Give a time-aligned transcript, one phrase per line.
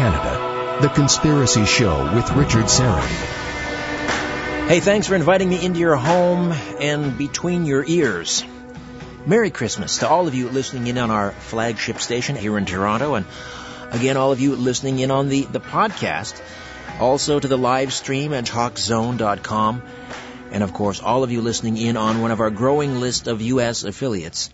[0.00, 3.06] Canada, The Conspiracy Show with Richard Syrett.
[4.66, 8.42] Hey, thanks for inviting me into your home and between your ears.
[9.26, 13.14] Merry Christmas to all of you listening in on our flagship station here in Toronto,
[13.14, 13.26] and
[13.90, 16.40] again, all of you listening in on the, the podcast,
[16.98, 19.82] also to the live stream at talkzone.com,
[20.50, 23.42] and of course, all of you listening in on one of our growing list of
[23.42, 23.84] U.S.
[23.84, 24.48] affiliates.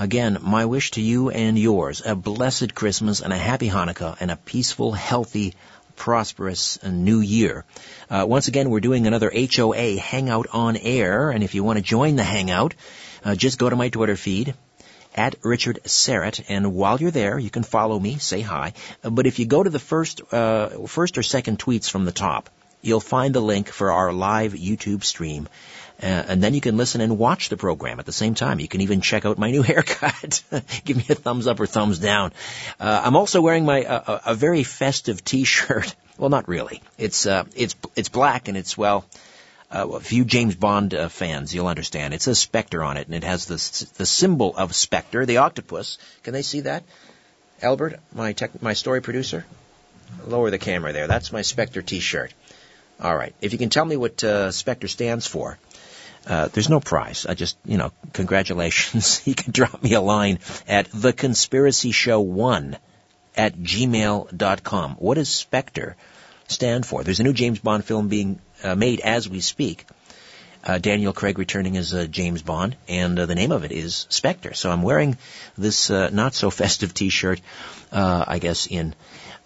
[0.00, 4.30] Again, my wish to you and yours, a blessed Christmas and a happy Hanukkah and
[4.30, 5.52] a peaceful, healthy,
[5.94, 7.66] prosperous new year.
[8.08, 11.82] Uh, once again, we're doing another HOA Hangout on Air, and if you want to
[11.84, 12.74] join the Hangout,
[13.26, 14.54] uh, just go to my Twitter feed,
[15.14, 18.72] at Richard Syrett, and while you're there, you can follow me, say hi.
[19.04, 22.12] Uh, but if you go to the first, uh, first or second tweets from the
[22.12, 22.48] top,
[22.80, 25.46] you'll find the link for our live YouTube stream.
[26.02, 28.58] Uh, and then you can listen and watch the program at the same time.
[28.58, 30.42] You can even check out my new haircut.
[30.84, 32.32] Give me a thumbs up or thumbs down.
[32.78, 35.94] Uh, I'm also wearing my uh, a very festive T-shirt.
[36.20, 36.82] Well, not really.
[36.98, 39.06] It's uh, it's it's black and it's well.
[39.70, 42.12] Uh, a few James Bond uh, fans, you'll understand.
[42.12, 43.54] It says Spectre on it, and it has the
[43.96, 45.96] the symbol of Spectre, the octopus.
[46.22, 46.84] Can they see that?
[47.62, 49.46] Albert, my tech, my story producer,
[50.26, 51.06] lower the camera there.
[51.06, 52.34] That's my Spectre T-shirt.
[53.00, 53.34] All right.
[53.40, 55.58] If you can tell me what uh, Spectre stands for,
[56.26, 57.26] uh, there's no prize.
[57.26, 59.22] I just, you know, congratulations.
[59.26, 62.76] you can drop me a line at theconspiracyshow1
[63.36, 64.94] at gmail.com.
[64.96, 65.96] What does Spectre
[66.48, 67.02] stand for?
[67.02, 69.86] There's a new James Bond film being uh, made as we speak.
[70.62, 74.06] Uh, Daniel Craig returning as uh, James Bond, and uh, the name of it is
[74.10, 74.52] Spectre.
[74.52, 75.16] So I'm wearing
[75.56, 77.40] this uh, not so festive T-shirt,
[77.92, 78.94] uh, I guess, in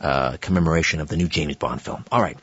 [0.00, 2.04] commemoration of the new James Bond film.
[2.10, 2.36] All right.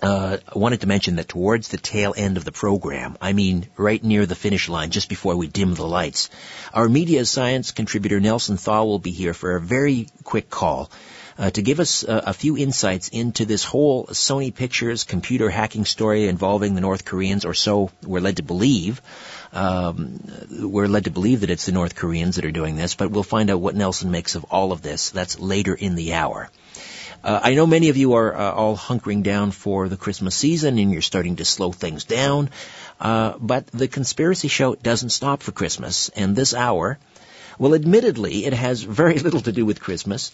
[0.00, 3.66] Uh, I wanted to mention that towards the tail end of the program, I mean
[3.76, 6.30] right near the finish line, just before we dim the lights,
[6.72, 10.90] our media science contributor Nelson Thall will be here for a very quick call
[11.36, 15.84] uh, to give us uh, a few insights into this whole Sony Pictures computer hacking
[15.84, 19.00] story involving the North Koreans, or so we're led to believe.
[19.52, 20.20] Um,
[20.50, 23.22] we're led to believe that it's the North Koreans that are doing this, but we'll
[23.22, 25.10] find out what Nelson makes of all of this.
[25.10, 26.50] That's later in the hour.
[27.22, 30.78] Uh, I know many of you are uh, all hunkering down for the Christmas season
[30.78, 32.50] and you're starting to slow things down.
[33.00, 36.10] Uh, but the conspiracy show doesn't stop for Christmas.
[36.10, 36.98] And this hour,
[37.58, 40.30] well, admittedly, it has very little to do with Christmas.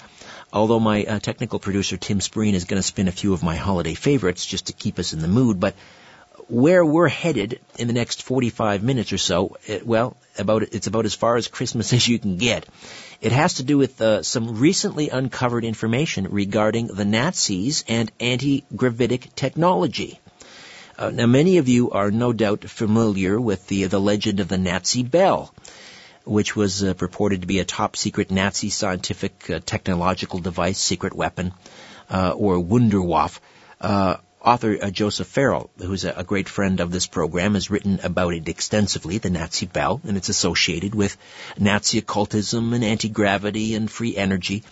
[0.52, 3.56] Although my uh, technical producer Tim Spreen is going to spin a few of my
[3.56, 5.58] holiday favorites just to keep us in the mood.
[5.58, 5.74] But
[6.48, 11.06] where we're headed in the next 45 minutes or so, it, well, about it's about
[11.06, 12.66] as far as Christmas as you can get.
[13.24, 19.34] It has to do with uh, some recently uncovered information regarding the Nazis and anti-gravitic
[19.34, 20.20] technology.
[20.98, 24.58] Uh, now, many of you are no doubt familiar with the the legend of the
[24.58, 25.54] Nazi Bell,
[26.26, 31.14] which was uh, purported to be a top secret Nazi scientific uh, technological device, secret
[31.14, 31.54] weapon,
[32.10, 33.40] uh, or Wunderwaffe.
[34.44, 38.34] Author uh, Joseph Farrell, who's a, a, great friend of this program, has written about
[38.34, 41.16] it extensively, the Nazi Bell, and it's associated with
[41.58, 44.62] Nazi occultism and anti-gravity and free energy.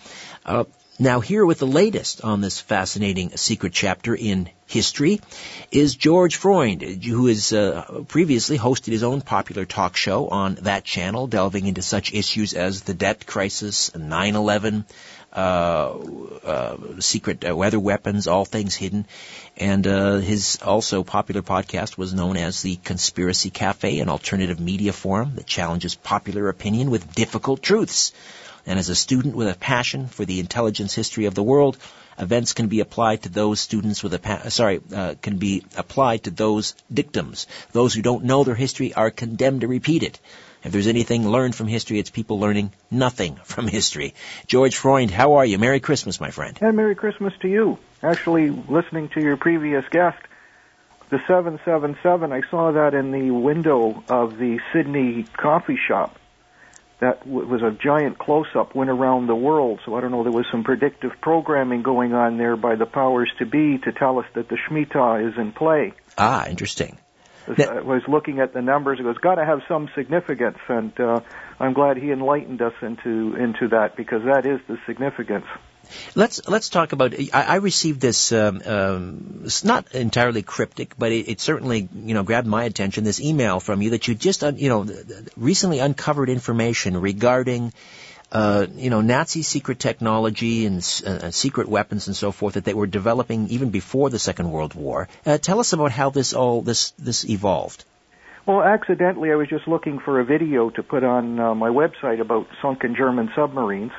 [0.45, 0.65] Uh,
[0.99, 5.19] now here with the latest on this fascinating secret chapter in history
[5.71, 10.83] is George Freund, who has uh, previously hosted his own popular talk show on that
[10.83, 14.83] channel, delving into such issues as the debt crisis, 9-11, uh, uh,
[16.99, 19.05] secret uh, weather weapons, all things hidden.
[19.57, 24.93] And uh, his also popular podcast was known as the Conspiracy Cafe, an alternative media
[24.93, 28.13] forum that challenges popular opinion with difficult truths.
[28.65, 31.77] And as a student with a passion for the intelligence history of the world,
[32.17, 36.23] events can be applied to those students with a pa- sorry uh, can be applied
[36.23, 37.47] to those dictums.
[37.71, 40.19] Those who don't know their history are condemned to repeat it.
[40.63, 44.13] If there's anything learned from history, it's people learning nothing from history.
[44.47, 45.57] George Freund, how are you?
[45.57, 46.57] Merry Christmas, my friend.
[46.61, 47.77] And Merry Christmas to you.
[48.01, 50.19] Actually, listening to your previous guest,
[51.09, 56.17] the 777, I saw that in the window of the Sydney coffee shop.
[56.99, 59.81] That was a giant close-up, went around the world.
[59.85, 63.29] So I don't know, there was some predictive programming going on there by the powers
[63.39, 65.91] to be to tell us that the Shemitah is in play.
[66.17, 66.97] Ah, interesting.
[67.47, 68.99] I was looking at the numbers.
[68.99, 71.19] It was got to have some significance, and uh,
[71.59, 75.45] I'm glad he enlightened us into into that because that is the significance.
[76.15, 77.13] Let's let's talk about.
[77.33, 78.31] I, I received this.
[78.31, 83.03] Um, um, it's not entirely cryptic, but it, it, certainly you know grabbed my attention.
[83.03, 84.87] This email from you that you just uh, you know
[85.35, 87.73] recently uncovered information regarding
[88.33, 92.73] uh, you know, Nazi secret technology and uh, secret weapons and so forth that they
[92.73, 95.07] were developing even before the Second World War.
[95.23, 97.85] Uh, tell us about how this all this this evolved.
[98.47, 102.19] Well, accidentally, I was just looking for a video to put on uh, my website
[102.19, 103.93] about sunken German submarines,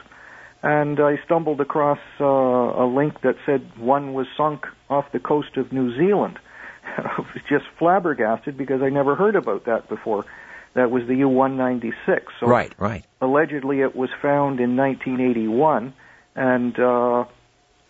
[0.62, 5.56] and I stumbled across uh, a link that said one was sunk off the coast
[5.56, 6.40] of New Zealand.
[6.84, 10.26] I was just flabbergasted because I never heard about that before.
[10.74, 11.94] That was the U-196.
[12.40, 13.04] So right, right.
[13.20, 15.94] Allegedly, it was found in 1981,
[16.34, 17.24] and uh,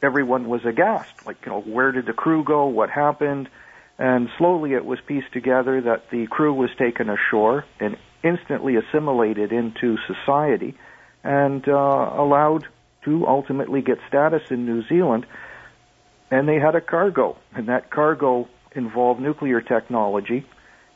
[0.03, 1.27] everyone was aghast.
[1.27, 2.67] Like, you know, where did the crew go?
[2.67, 3.49] What happened?
[3.99, 9.53] And slowly, it was pieced together that the crew was taken ashore and instantly assimilated
[9.53, 10.75] into society
[11.23, 12.67] and uh, allowed
[13.05, 15.27] to ultimately get status in New Zealand.
[16.31, 20.45] And they had a cargo, and that cargo involved nuclear technology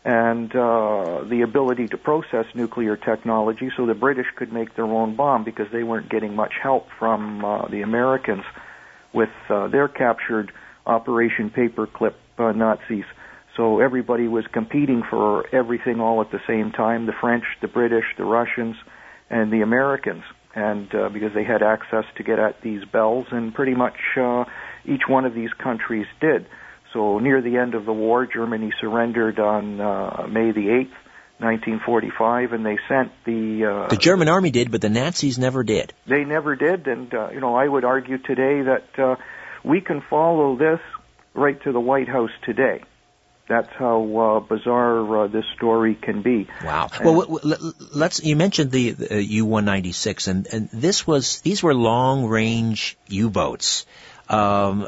[0.08, 5.14] and uh, the ability to process nuclear technology so the British could make their own
[5.14, 8.42] bomb because they weren't getting much help from uh, the Americans
[9.12, 10.50] with uh, their captured
[10.86, 13.04] Operation Paperclip uh, Nazis.
[13.54, 18.06] So everybody was competing for everything all at the same time the French, the British,
[18.16, 18.76] the Russians,
[19.28, 20.24] and the Americans.
[20.54, 24.46] And uh, because they had access to get at these bells, and pretty much uh,
[24.86, 26.46] each one of these countries did.
[26.92, 30.94] So near the end of the war, Germany surrendered on uh, May the 8th,
[31.38, 33.64] 1945, and they sent the...
[33.64, 35.92] Uh, the German army did, but the Nazis never did.
[36.06, 39.16] They never did, and, uh, you know, I would argue today that uh,
[39.62, 40.80] we can follow this
[41.34, 42.82] right to the White House today.
[43.48, 46.48] That's how uh, bizarre uh, this story can be.
[46.62, 46.90] Wow.
[47.00, 47.40] And well,
[47.94, 48.22] let's.
[48.22, 53.86] You mentioned the, the U-196, and and this was these were long-range U-boats.
[54.28, 54.86] Um,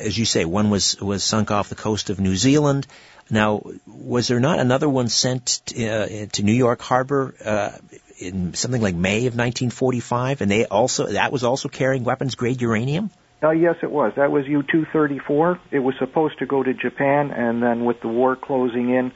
[0.00, 2.86] as you say, one was was sunk off the coast of New Zealand.
[3.30, 7.70] Now, was there not another one sent to, uh, to New York Harbor uh,
[8.18, 12.60] in something like May of 1945, and they also that was also carrying weapons grade
[12.60, 13.10] uranium?
[13.42, 14.12] Uh, yes, it was.
[14.16, 15.58] That was U-234.
[15.70, 19.12] It was supposed to go to Japan, and then with the war closing in,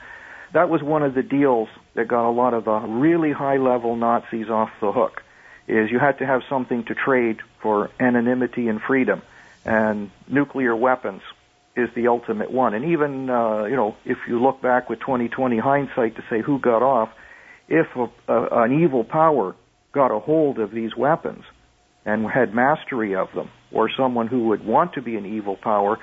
[0.53, 4.51] that was one of the deals that got a lot of the really high-level Nazis
[4.51, 5.23] off the hook.
[5.67, 9.23] Is you had to have something to trade for anonymity and freedom,
[9.69, 11.21] and nuclear weapons
[11.77, 12.73] is the ultimate one.
[12.73, 16.59] And even uh, you know, if you look back with 2020 hindsight to say who
[16.59, 17.11] got off,
[17.69, 19.55] if a, a, an evil power
[19.93, 21.45] got a hold of these weapons
[22.07, 25.99] and had mastery of them, or someone who would want to be an evil power,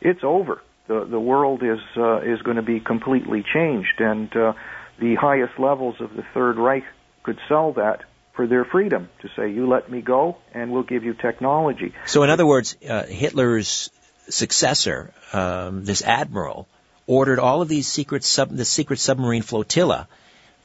[0.00, 0.60] it's over.
[0.88, 4.52] The the world is uh, is going to be completely changed, and uh,
[4.98, 6.82] the highest levels of the Third Reich
[7.22, 8.00] could sell that
[8.34, 12.22] for their freedom to say, "You let me go, and we'll give you technology." So,
[12.22, 13.90] in other words, uh, Hitler's
[14.28, 16.66] successor, um, this admiral,
[17.06, 20.08] ordered all of these secret sub the secret submarine flotilla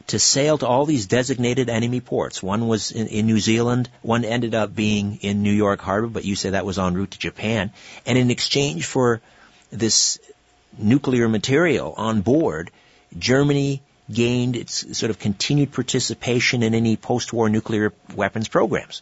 [0.08, 2.42] to sail to all these designated enemy ports.
[2.42, 6.26] One was in, in, New Zealand, one ended up being in New York Harbor, but
[6.26, 7.72] you say that was en route to Japan.
[8.08, 9.22] And in exchange for
[9.72, 10.20] this
[10.78, 12.72] nuclear material on board,
[13.18, 19.02] Germany gained its sort of continued participation in any post-war nuclear weapons programs.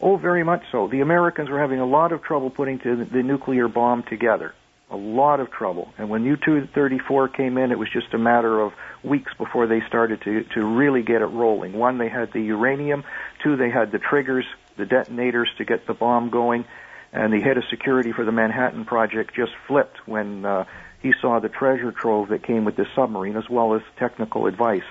[0.00, 0.86] Oh, very much so.
[0.86, 4.54] The Americans were having a lot of trouble putting the, nuclear bomb together.
[4.90, 5.92] A lot of trouble.
[5.98, 8.72] And when U-234 came in, it was just a matter of
[9.02, 11.72] weeks before they started to, to really get it rolling.
[11.72, 13.04] One, they had the uranium.
[13.42, 14.46] Two, they had the triggers,
[14.76, 16.64] the detonators to get the bomb going.
[17.12, 20.64] And the head of security for the Manhattan Project just flipped when uh,
[21.02, 24.86] he saw the treasure trove that came with this submarine, as well as technical advice.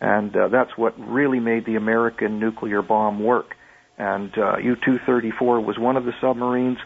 [0.00, 3.56] And uh, that's what really made the American nuclear bomb work.
[3.98, 6.78] And uh, U-234 was one of the submarines.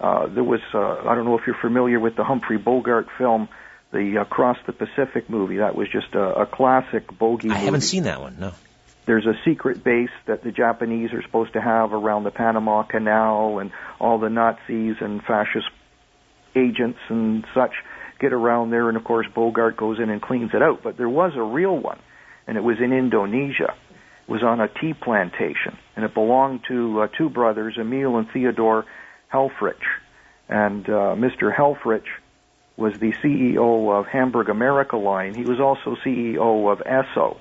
[0.00, 3.48] Uh, there was, uh, I don't know if you're familiar with the Humphrey Bogart film,
[3.92, 5.58] the Across the Pacific movie.
[5.58, 7.50] That was just a, a classic bogey.
[7.50, 7.64] I movie.
[7.66, 8.36] haven't seen that one.
[8.38, 8.52] No.
[9.04, 13.58] There's a secret base that the Japanese are supposed to have around the Panama Canal,
[13.58, 15.66] and all the Nazis and fascist
[16.54, 17.72] agents and such
[18.22, 18.88] get around there.
[18.88, 20.82] And of course, Bogart goes in and cleans it out.
[20.82, 21.98] But there was a real one,
[22.46, 23.74] and it was in Indonesia.
[24.26, 28.30] It was on a tea plantation, and it belonged to uh, two brothers, Emil and
[28.30, 28.86] Theodore
[29.30, 29.82] Helfferich.
[30.48, 31.54] And uh, Mr.
[31.54, 32.06] Helfferich
[32.76, 35.34] was the CEO of Hamburg America Line.
[35.34, 37.36] He was also CEO of Esso,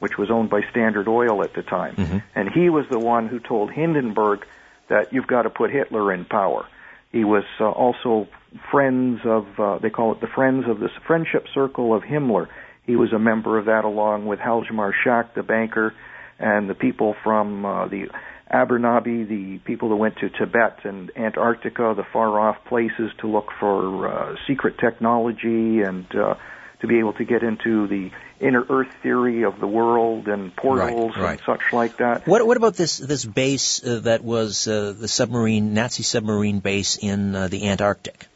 [0.00, 1.96] which was owned by Standard Oil at the time.
[1.96, 2.18] Mm-hmm.
[2.34, 4.44] And he was the one who told Hindenburg
[4.88, 6.66] that you've got to put Hitler in power.
[7.12, 8.28] He was uh, also
[8.70, 12.48] friends of, uh, they call it the Friends of this Friendship Circle of Himmler.
[12.86, 15.94] He was a member of that along with Hjalmar Schacht, the banker,
[16.38, 18.08] and the people from uh, the
[18.52, 23.48] Ahnenerbe, the people that went to Tibet and Antarctica, the far off places to look
[23.58, 26.34] for uh, secret technology and uh,
[26.80, 31.16] to be able to get into the inner Earth theory of the world and portals
[31.16, 31.30] right, right.
[31.30, 32.26] and such like that.
[32.26, 36.98] What, what about this this base uh, that was uh, the submarine Nazi submarine base
[36.98, 38.26] in uh, the Antarctic?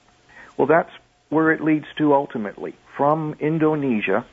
[0.59, 0.91] Well, that's
[1.31, 2.75] where it leads to ultimately.
[2.97, 4.27] From Indonesia,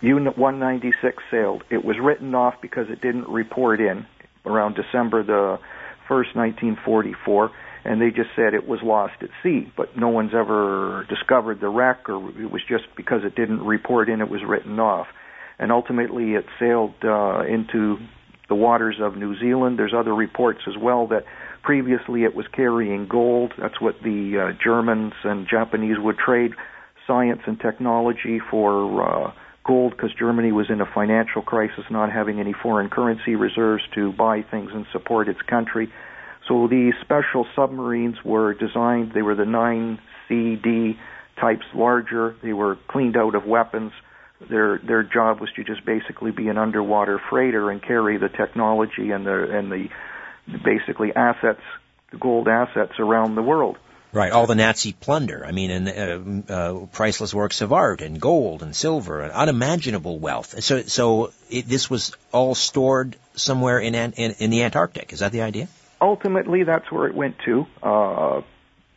[0.00, 1.62] Unit 196 sailed.
[1.70, 4.04] It was written off because it didn't report in
[4.44, 5.58] around December the
[6.10, 7.50] 1st, 1944,
[7.84, 11.68] and they just said it was lost at sea, but no one's ever discovered the
[11.68, 15.06] wreck, or it was just because it didn't report in, it was written off.
[15.58, 17.96] And ultimately, it sailed uh, into
[18.48, 19.78] the waters of New Zealand.
[19.78, 21.24] There's other reports as well that
[21.64, 23.52] previously it was carrying gold.
[23.58, 26.52] That's what the uh, Germans and Japanese would trade
[27.06, 29.32] science and technology for uh,
[29.66, 34.12] gold because Germany was in a financial crisis, not having any foreign currency reserves to
[34.12, 35.90] buy things and support its country.
[36.48, 40.96] So these special submarines were designed, they were the 9CD
[41.40, 43.92] types larger, they were cleaned out of weapons.
[44.50, 49.10] Their their job was to just basically be an underwater freighter and carry the technology
[49.10, 49.88] and the and the
[50.64, 51.62] basically assets,
[52.18, 53.76] gold assets around the world.
[54.12, 55.44] Right, all the Nazi plunder.
[55.44, 60.20] I mean, and uh, uh, priceless works of art, and gold, and silver, and unimaginable
[60.20, 60.62] wealth.
[60.62, 65.12] So, so it, this was all stored somewhere in, in in the Antarctic.
[65.12, 65.66] Is that the idea?
[66.00, 67.66] Ultimately, that's where it went to.
[67.82, 68.42] Uh,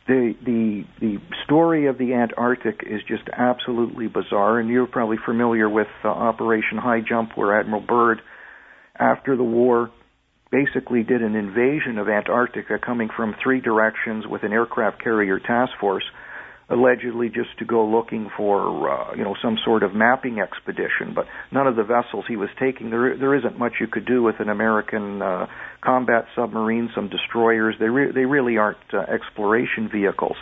[0.06, 5.68] the the the story of the Antarctic is just absolutely bizarre, and you're probably familiar
[5.68, 8.22] with uh, Operation High Jump, where Admiral Byrd,
[8.94, 9.90] after the war,
[10.50, 15.72] basically did an invasion of Antarctica coming from three directions with an aircraft carrier task
[15.80, 16.04] force,
[16.70, 21.14] allegedly just to go looking for uh, you know some sort of mapping expedition.
[21.14, 24.22] But none of the vessels he was taking there there isn't much you could do
[24.22, 25.46] with an American uh,
[25.80, 27.74] combat submarine, some destroyers.
[27.78, 30.36] They re- they really aren't uh, exploration vehicles.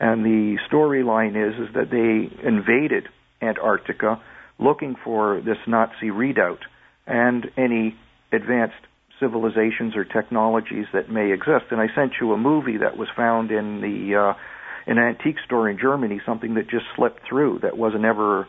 [0.00, 3.08] And the storyline is is that they invaded
[3.42, 4.20] Antarctica
[4.58, 6.60] looking for this Nazi redoubt
[7.06, 7.96] and any
[8.32, 8.74] advanced
[9.20, 11.66] civilizations or technologies that may exist.
[11.70, 14.34] And I sent you a movie that was found in the uh,
[14.86, 18.48] an antique store in Germany, something that just slipped through that wasn't ever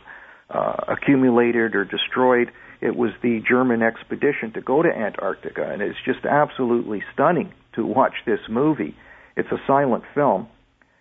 [0.50, 2.52] uh, accumulated or destroyed.
[2.82, 7.86] It was the German expedition to go to Antarctica, and it's just absolutely stunning to
[7.86, 8.96] watch this movie.
[9.36, 10.48] It's a silent film,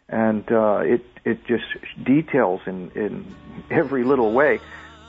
[0.09, 1.67] and uh, it it just
[2.03, 3.35] details in in
[3.71, 4.61] every little way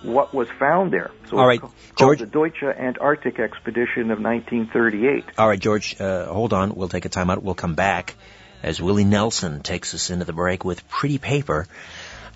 [0.02, 1.12] what was found there.
[1.30, 1.62] So All right,
[1.98, 2.20] George.
[2.20, 5.26] The Deutsche Antarctic Expedition of 1938.
[5.38, 6.76] All right, George, uh, hold on.
[6.76, 7.44] We'll take a time out.
[7.44, 8.16] We'll come back
[8.64, 11.68] as Willie Nelson takes us into the break with Pretty Paper.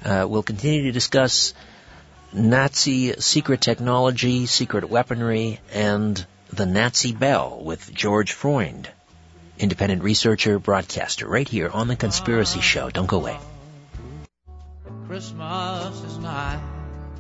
[0.04, 1.54] Uh, we'll continue to discuss
[2.34, 8.90] Nazi secret technology, secret weaponry, and the Nazi bell with George Freund,
[9.58, 12.90] independent researcher, broadcaster, right here on The Conspiracy Show.
[12.90, 13.38] Don't go away.
[15.08, 16.60] Christmas is nigh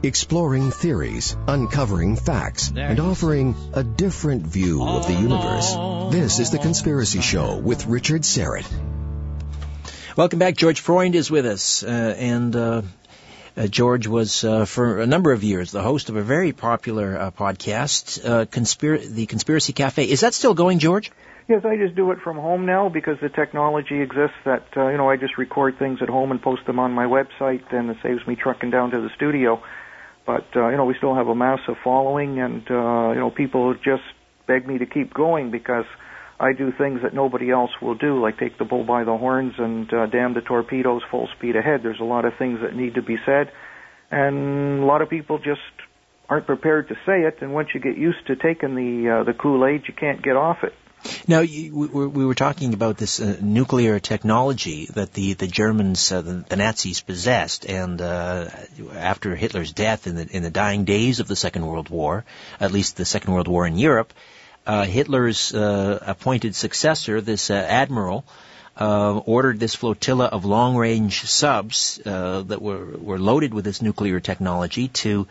[0.04, 5.74] exploring theories, uncovering facts, and offering a different view of the universe.
[6.12, 8.70] This is The Conspiracy Show with Richard Syrett.
[10.18, 10.58] Welcome back.
[10.58, 12.82] George Freund is with us, uh, and uh,
[13.56, 17.18] uh, George was, uh, for a number of years, the host of a very popular
[17.18, 20.04] uh, podcast, uh, Conspir- The Conspiracy Cafe.
[20.04, 21.14] Is that still going, George?
[21.48, 25.10] Yes, I just do it from home now because the technology exists that, you know,
[25.10, 28.26] I just record things at home and post them on my website, and it saves
[28.28, 29.62] me trucking down to the studio.
[30.26, 33.74] But uh, you know, we still have a massive following, and uh, you know, people
[33.74, 34.04] just
[34.48, 35.86] beg me to keep going because
[36.40, 39.54] I do things that nobody else will do, like take the bull by the horns
[39.58, 41.82] and uh, damn the torpedoes full speed ahead.
[41.84, 43.52] There's a lot of things that need to be said,
[44.12, 45.62] and a lot of people just
[46.30, 47.38] aren't prepared to say it.
[47.42, 50.36] And once you get used to taking the uh, the Kool Aid, you can't get
[50.36, 50.74] off it.
[51.28, 56.12] Now, you, we, we were talking about this uh, nuclear technology that the the Germans,
[56.12, 58.50] uh, the, the, Nazis possessed, and uh,
[58.94, 62.24] after Hitler's death in the in the dying days of the Second World War,
[62.60, 64.14] at least the Second World War in Europe,
[64.66, 68.24] uh, Hitler's uh, appointed successor, this uh, admiral.
[68.78, 75.28] ordered this flotilla of long-range subs that were were loaded with this nuclear technology to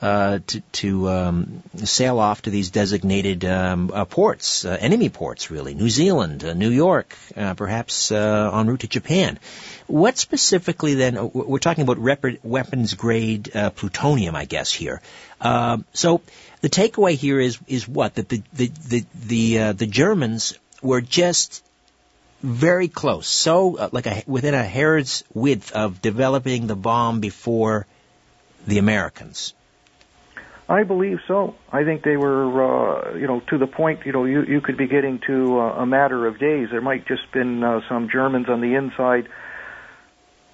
[0.00, 5.50] uh, to, to um, sail off to these designated um, uh, ports, uh, enemy ports,
[5.50, 9.38] really, New Zealand, uh, New York, uh, perhaps en route to Japan.
[9.86, 11.30] What specifically then?
[11.32, 15.02] We're talking about rep- weapons grade plutonium, I guess here.
[15.40, 16.22] Um, so
[16.62, 21.62] the takeaway here is is what that the the the the, the Germans were just
[22.44, 27.86] very close, so uh, like a, within a hair's width of developing the bomb before
[28.66, 29.54] the Americans.
[30.68, 31.54] I believe so.
[31.70, 34.06] I think they were, uh, you know, to the point.
[34.06, 36.68] You know, you you could be getting to uh, a matter of days.
[36.70, 39.28] There might just been uh, some Germans on the inside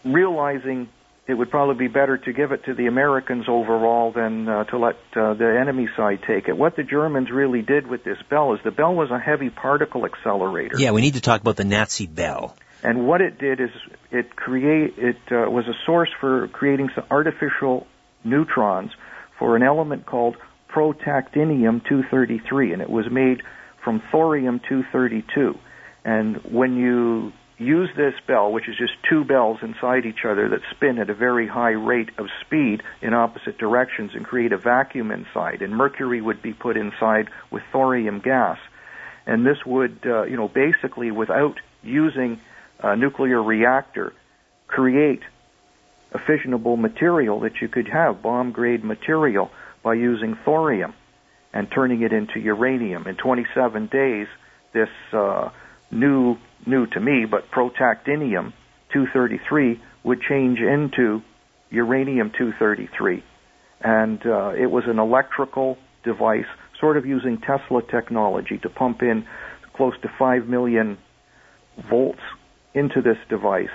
[0.04, 0.88] realizing
[1.26, 4.78] it would probably be better to give it to the Americans overall than uh, to
[4.78, 6.56] let uh, the enemy side take it.
[6.56, 10.04] What the Germans really did with this bell is the bell was a heavy particle
[10.06, 10.78] accelerator.
[10.78, 12.56] Yeah, we need to talk about the Nazi bell.
[12.82, 13.70] And what it did is
[14.10, 17.86] it create it uh, was a source for creating some artificial
[18.24, 18.90] neutrons
[19.40, 20.36] for an element called
[20.68, 23.42] protactinium 233, and it was made
[23.82, 25.58] from thorium-232.
[26.04, 30.60] And when you use this bell, which is just two bells inside each other that
[30.70, 35.10] spin at a very high rate of speed in opposite directions and create a vacuum
[35.10, 38.58] inside, and mercury would be put inside with thorium gas.
[39.26, 42.40] And this would, uh, you know, basically without using
[42.78, 44.12] a nuclear reactor,
[44.66, 45.22] create
[46.18, 49.50] fissionable material that you could have, bomb grade material,
[49.82, 50.94] by using thorium
[51.52, 53.06] and turning it into uranium.
[53.06, 54.26] In 27 days,
[54.72, 55.50] this uh,
[55.90, 56.36] new,
[56.66, 58.52] new to me, but protactinium
[58.92, 61.22] 233 would change into
[61.70, 63.22] uranium 233.
[63.82, 66.44] And uh, it was an electrical device,
[66.78, 69.26] sort of using Tesla technology to pump in
[69.74, 70.98] close to 5 million
[71.88, 72.20] volts
[72.74, 73.70] into this device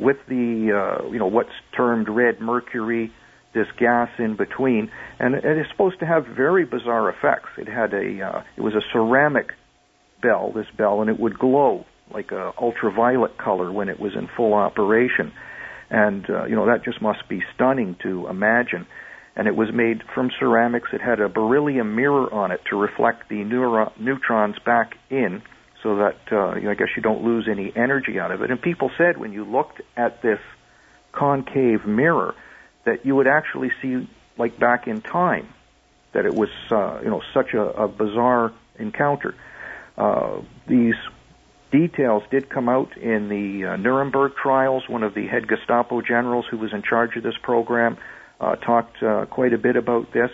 [0.00, 3.12] with the, uh, you know, what's termed red mercury,
[3.54, 7.50] this gas in between, and it is supposed to have very bizarre effects.
[7.58, 9.52] It had a, uh, it was a ceramic
[10.22, 14.28] bell, this bell, and it would glow like a ultraviolet color when it was in
[14.36, 15.32] full operation.
[15.90, 18.86] And, uh, you know, that just must be stunning to imagine.
[19.36, 20.88] And it was made from ceramics.
[20.92, 25.42] It had a beryllium mirror on it to reflect the neuro- neutrons back in
[25.82, 28.50] so that, uh, you know, I guess you don't lose any energy out of it.
[28.50, 30.40] And people said when you looked at this
[31.12, 32.34] concave mirror
[32.84, 34.08] that you would actually see,
[34.38, 35.48] like back in time,
[36.12, 39.34] that it was, uh, you know, such a, a bizarre encounter.
[39.96, 40.94] Uh, these
[41.70, 44.88] details did come out in the uh, Nuremberg trials.
[44.88, 47.96] One of the head Gestapo generals who was in charge of this program
[48.40, 50.30] uh, talked uh, quite a bit about this,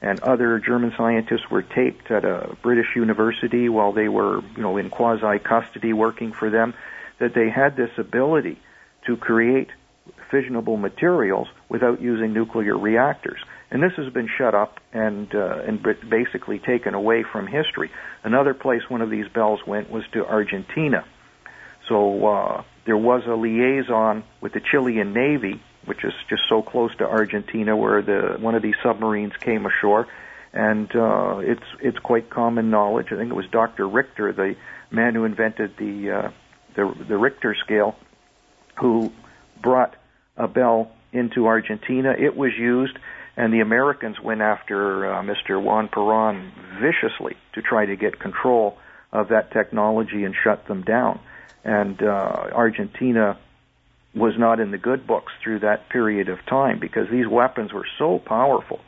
[0.00, 4.76] and other German scientists were taped at a British university while they were, you know,
[4.76, 6.74] in quasi custody working for them.
[7.18, 8.60] That they had this ability
[9.06, 9.70] to create
[10.30, 13.40] fissionable materials without using nuclear reactors.
[13.70, 17.90] And this has been shut up and uh, and basically taken away from history.
[18.22, 21.04] Another place one of these bells went was to Argentina.
[21.88, 26.94] So uh, there was a liaison with the Chilean Navy, which is just so close
[26.96, 30.06] to Argentina, where the one of these submarines came ashore,
[30.52, 33.06] and uh, it's it's quite common knowledge.
[33.10, 33.88] I think it was Dr.
[33.88, 34.56] Richter, the
[34.90, 36.30] man who invented the uh,
[36.74, 37.96] the, the Richter scale,
[38.78, 39.12] who
[39.60, 39.96] brought
[40.36, 42.14] a bell into Argentina.
[42.16, 42.96] It was used
[43.38, 45.62] and the Americans went after uh, Mr.
[45.62, 48.76] Juan Perón viciously to try to get control
[49.12, 51.20] of that technology and shut them down.
[51.64, 53.38] And uh, Argentina
[54.18, 57.86] was not in the good books through that period of time because these weapons were
[57.98, 58.80] so powerful.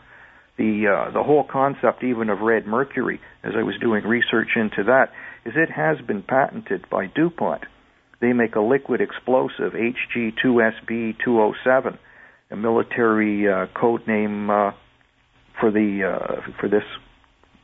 [0.56, 4.84] The uh, the whole concept, even of red mercury, as I was doing research into
[4.84, 5.12] that,
[5.44, 7.64] is it has been patented by DuPont.
[8.20, 11.96] They make a liquid explosive, HG2SB207
[12.50, 14.72] a military uh, code name uh,
[15.58, 16.84] for the uh, for this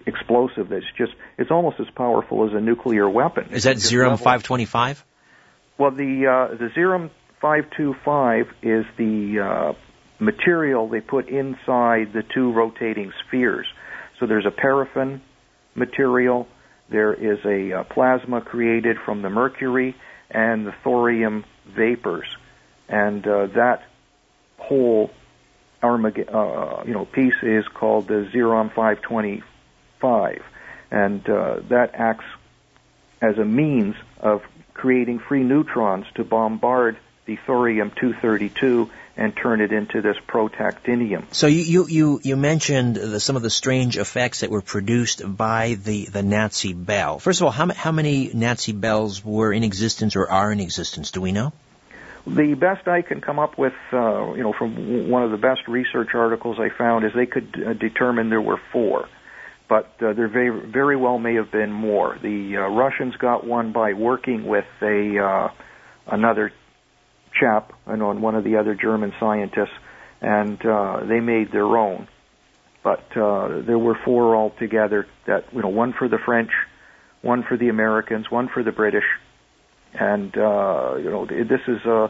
[0.06, 3.48] explosive that's just it's almost as powerful as a nuclear weapon.
[3.50, 5.04] Is that Xerum 525?
[5.78, 9.72] Well, the uh, the Xerum 525 is the uh,
[10.18, 13.66] material they put inside the two rotating spheres.
[14.18, 15.20] So there's a paraffin
[15.74, 16.48] material,
[16.90, 19.94] there is a uh, plasma created from the mercury
[20.30, 22.26] and the thorium vapors,
[22.88, 23.82] and uh, that
[24.58, 25.10] whole
[25.82, 30.42] Armag- uh, you know piece is called the Xerum 525,
[30.90, 32.24] and uh, that acts
[33.20, 34.42] as a means of
[34.74, 41.24] creating free neutrons to bombard the thorium 232 and turn it into this protactinium.
[41.32, 45.22] So you you you, you mentioned the, some of the strange effects that were produced
[45.24, 47.18] by the, the Nazi bell.
[47.18, 51.10] First of all, how how many Nazi bells were in existence or are in existence?
[51.10, 51.52] Do we know?
[52.26, 55.68] The best I can come up with, uh, you know, from one of the best
[55.68, 59.08] research articles I found is they could uh, determine there were four,
[59.68, 62.18] but uh, there very, very well may have been more.
[62.20, 65.48] The uh, Russians got one by working with a uh,
[66.08, 66.50] another
[67.38, 69.74] chap, and one of the other German scientists,
[70.20, 72.08] and uh, they made their own.
[72.82, 75.06] But uh, there were four altogether.
[75.26, 76.50] That you know, one for the French,
[77.22, 79.04] one for the Americans, one for the British,
[79.92, 82.08] and uh, you know this is uh,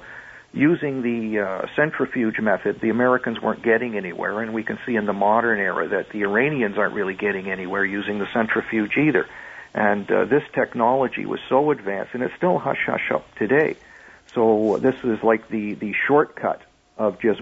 [0.53, 2.81] using the uh, centrifuge method.
[2.81, 6.23] The Americans weren't getting anywhere, and we can see in the modern era that the
[6.23, 9.27] Iranians aren't really getting anywhere using the centrifuge either.
[9.75, 13.77] And uh, this technology was so advanced, and it's still hush hush up today.
[14.37, 16.61] So this is like the the shortcut
[16.99, 17.41] of just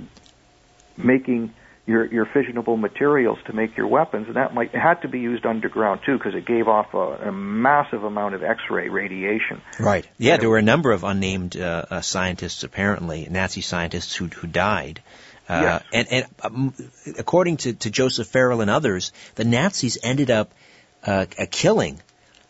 [0.97, 1.53] making
[1.87, 5.45] your your fissionable materials to make your weapons, and that might had to be used
[5.45, 9.61] underground too because it gave off a, a, massive amount of X-ray radiation.
[9.81, 10.09] Right.
[10.19, 14.47] Yeah, there were a number of unnamed uh, uh, scientists, apparently Nazi scientists who who
[14.47, 15.03] died.
[15.49, 15.83] Uh, yes.
[15.93, 16.75] And, and um,
[17.19, 20.53] according to, to Joseph Farrell and others, the Nazis ended up
[21.05, 22.01] uh, killing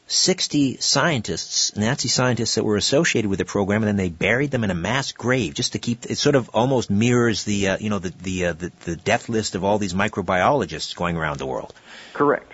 [0.07, 4.63] 60 scientists, Nazi scientists that were associated with the program, and then they buried them
[4.63, 6.05] in a mass grave just to keep.
[6.05, 9.29] It sort of almost mirrors the, uh, you know, the the, uh, the the death
[9.29, 11.73] list of all these microbiologists going around the world.
[12.13, 12.53] Correct.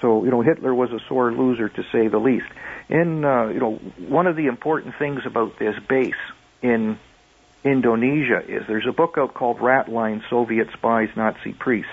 [0.00, 2.46] So you know, Hitler was a sore loser to say the least.
[2.88, 6.14] And uh, you know, one of the important things about this base
[6.62, 6.98] in
[7.62, 11.90] Indonesia is there's a book out called Rat Line: Soviet Spies, Nazi Priests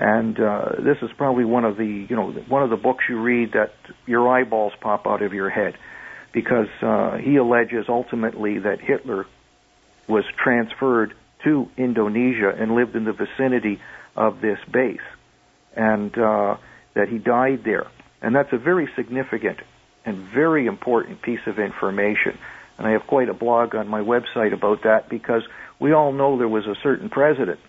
[0.00, 3.20] and uh, this is probably one of the you know one of the books you
[3.20, 3.74] read that
[4.06, 5.76] your eyeballs pop out of your head
[6.32, 9.26] because uh, he alleges ultimately that Hitler
[10.08, 11.12] was transferred
[11.44, 13.78] to Indonesia and lived in the vicinity
[14.16, 14.98] of this base,
[15.76, 16.56] and uh,
[16.94, 17.86] that he died there.
[18.22, 19.58] And that's a very significant
[20.06, 22.38] and very important piece of information.
[22.78, 25.42] And I have quite a blog on my website about that because
[25.78, 27.60] we all know there was a certain president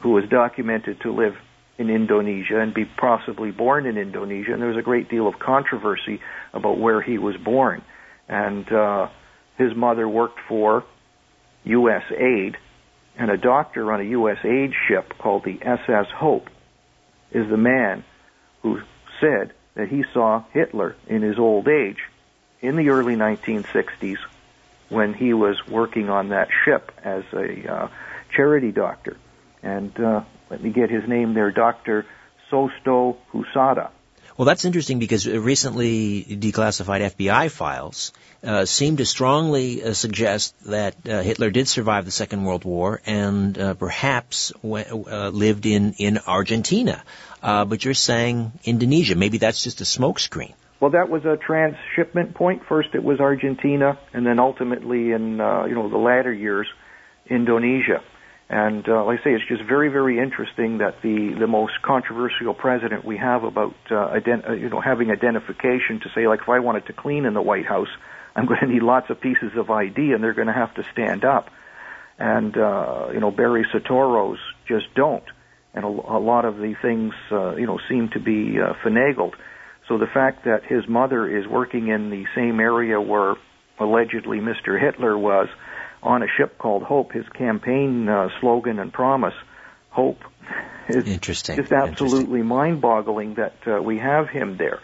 [0.00, 1.34] who was documented to live
[1.82, 4.52] in Indonesia and be possibly born in Indonesia.
[4.52, 6.20] And there was a great deal of controversy
[6.52, 7.82] about where he was born.
[8.28, 9.08] And uh,
[9.58, 10.84] his mother worked for
[11.64, 12.04] U.S.
[12.16, 12.56] Aid,
[13.16, 14.38] and a doctor on a U.S.
[14.44, 16.48] aid ship called the SS Hope
[17.30, 18.04] is the man
[18.62, 18.80] who
[19.20, 21.98] said that he saw Hitler in his old age
[22.60, 24.18] in the early 1960s
[24.88, 27.88] when he was working on that ship as a uh,
[28.34, 29.16] charity doctor.
[29.62, 32.04] And uh, let me get his name there, Dr.
[32.50, 33.88] Sosto Husada.
[34.36, 38.12] Well, that's interesting because recently declassified FBI files
[38.44, 43.00] uh, seem to strongly uh, suggest that uh, Hitler did survive the Second World War
[43.06, 47.02] and uh, perhaps w- uh, lived in, in Argentina.
[47.42, 49.14] Uh, but you're saying Indonesia.
[49.14, 50.52] Maybe that's just a smokescreen.
[50.80, 52.62] Well, that was a transshipment point.
[52.68, 55.38] First, it was Argentina, and then ultimately, in
[55.68, 56.66] you know the latter years,
[57.26, 58.02] Indonesia.
[58.52, 62.52] And uh, like I say, it's just very, very interesting that the, the most controversial
[62.52, 66.50] president we have about uh, ident- uh, you know having identification to say like if
[66.50, 67.88] I wanted to clean in the White House,
[68.36, 70.84] I'm going to need lots of pieces of ID, and they're going to have to
[70.92, 71.48] stand up.
[72.18, 74.38] And uh, you know Barry Soetoro's
[74.68, 75.24] just don't,
[75.72, 79.32] and a, a lot of the things uh, you know seem to be uh, finagled.
[79.88, 83.34] So the fact that his mother is working in the same area where
[83.80, 84.78] allegedly Mr.
[84.78, 85.48] Hitler was
[86.02, 87.12] on a ship called Hope.
[87.12, 89.34] His campaign uh, slogan and promise,
[89.90, 90.20] Hope,
[90.88, 91.56] is Interesting.
[91.56, 94.80] just absolutely mind-boggling that uh, we have him there.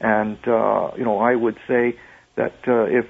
[0.00, 1.98] And uh, you know, I would say
[2.36, 3.06] that uh, if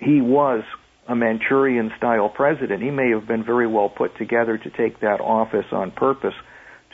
[0.00, 0.62] he was
[1.08, 5.66] a Manchurian-style president, he may have been very well put together to take that office
[5.72, 6.34] on purpose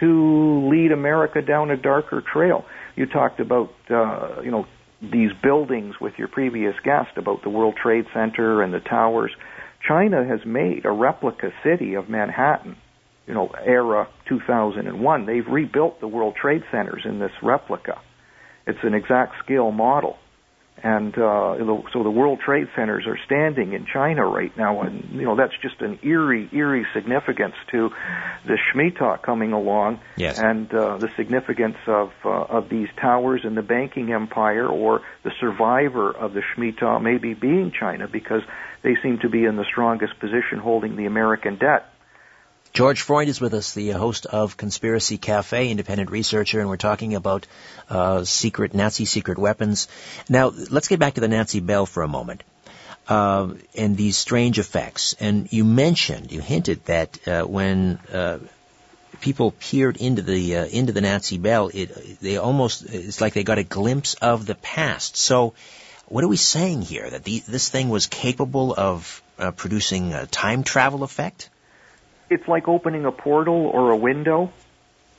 [0.00, 2.64] to lead America down a darker trail.
[2.96, 4.66] You talked about, uh, you know,
[5.00, 9.30] these buildings with your previous guest about the World Trade Center and the towers.
[9.90, 12.76] China has made a replica city of Manhattan,
[13.26, 15.26] you know, era 2001.
[15.26, 18.00] They've rebuilt the World Trade Centers in this replica.
[18.68, 20.16] It's an exact scale model.
[20.82, 21.56] And uh,
[21.92, 25.52] so the World Trade Centers are standing in China right now, and you know that's
[25.60, 27.90] just an eerie, eerie significance to
[28.46, 30.38] the Shemitah coming along, yes.
[30.38, 35.32] and uh, the significance of uh, of these towers in the banking empire, or the
[35.38, 38.42] survivor of the Shemitah maybe being China, because
[38.82, 41.86] they seem to be in the strongest position holding the American debt.
[42.72, 47.16] George Freund is with us, the host of Conspiracy Cafe, independent researcher, and we're talking
[47.16, 47.46] about
[47.88, 49.88] uh, secret Nazi secret weapons.
[50.28, 52.44] Now, let's get back to the Nazi bell for a moment.
[53.08, 55.16] Uh, and these strange effects.
[55.18, 58.38] And you mentioned, you hinted that uh, when uh,
[59.20, 63.42] people peered into the uh, into the Nazi bell, it they almost it's like they
[63.42, 65.16] got a glimpse of the past.
[65.16, 65.54] So,
[66.10, 67.08] what are we saying here?
[67.08, 71.48] That the, this thing was capable of uh, producing a time travel effect?
[72.30, 74.52] it's like opening a portal or a window.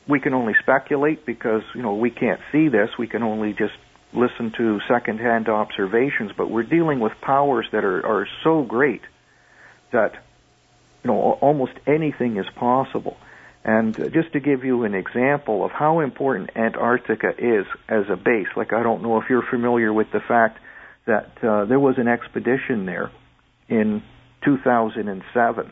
[0.08, 2.90] We can only speculate because, you know, we can't see this.
[2.98, 3.74] We can only just
[4.14, 9.02] listen to secondhand observations, but we're dealing with powers that are, are so great
[9.92, 10.14] that,
[11.04, 13.18] you know, almost anything is possible.
[13.64, 18.48] And just to give you an example of how important Antarctica is as a base,
[18.56, 20.60] like I don't know if you're familiar with the fact
[21.06, 23.12] that uh, there was an expedition there
[23.68, 24.04] in
[24.44, 25.72] 2007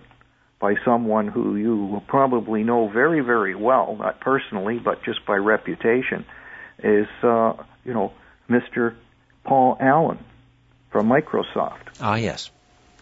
[0.60, 6.26] by someone who you probably know very, very well, not personally, but just by reputation,
[6.84, 7.54] is, uh,
[7.86, 8.12] you know,
[8.50, 8.96] Mr.
[9.44, 10.20] Paul Allen
[10.92, 12.00] from Microsoft.
[12.02, 12.52] Ah, yes.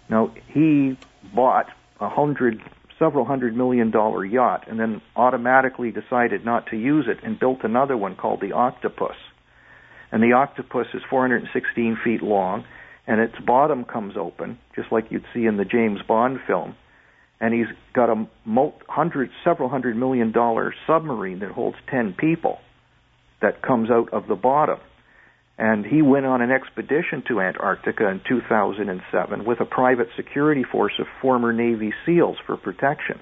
[0.09, 0.97] Now, he
[1.33, 1.67] bought
[1.99, 2.61] a hundred,
[2.99, 7.63] several hundred million dollar yacht and then automatically decided not to use it and built
[7.63, 9.15] another one called the Octopus.
[10.11, 12.65] And the Octopus is 416 feet long
[13.05, 16.75] and its bottom comes open, just like you'd see in the James Bond film
[17.39, 18.27] and he's got a
[18.87, 22.59] hundred, several hundred million dollar submarine that holds ten people
[23.41, 24.79] that comes out of the bottom.
[25.59, 30.93] And he went on an expedition to Antarctica in 2007 with a private security force
[30.99, 33.19] of former Navy SEALs for protection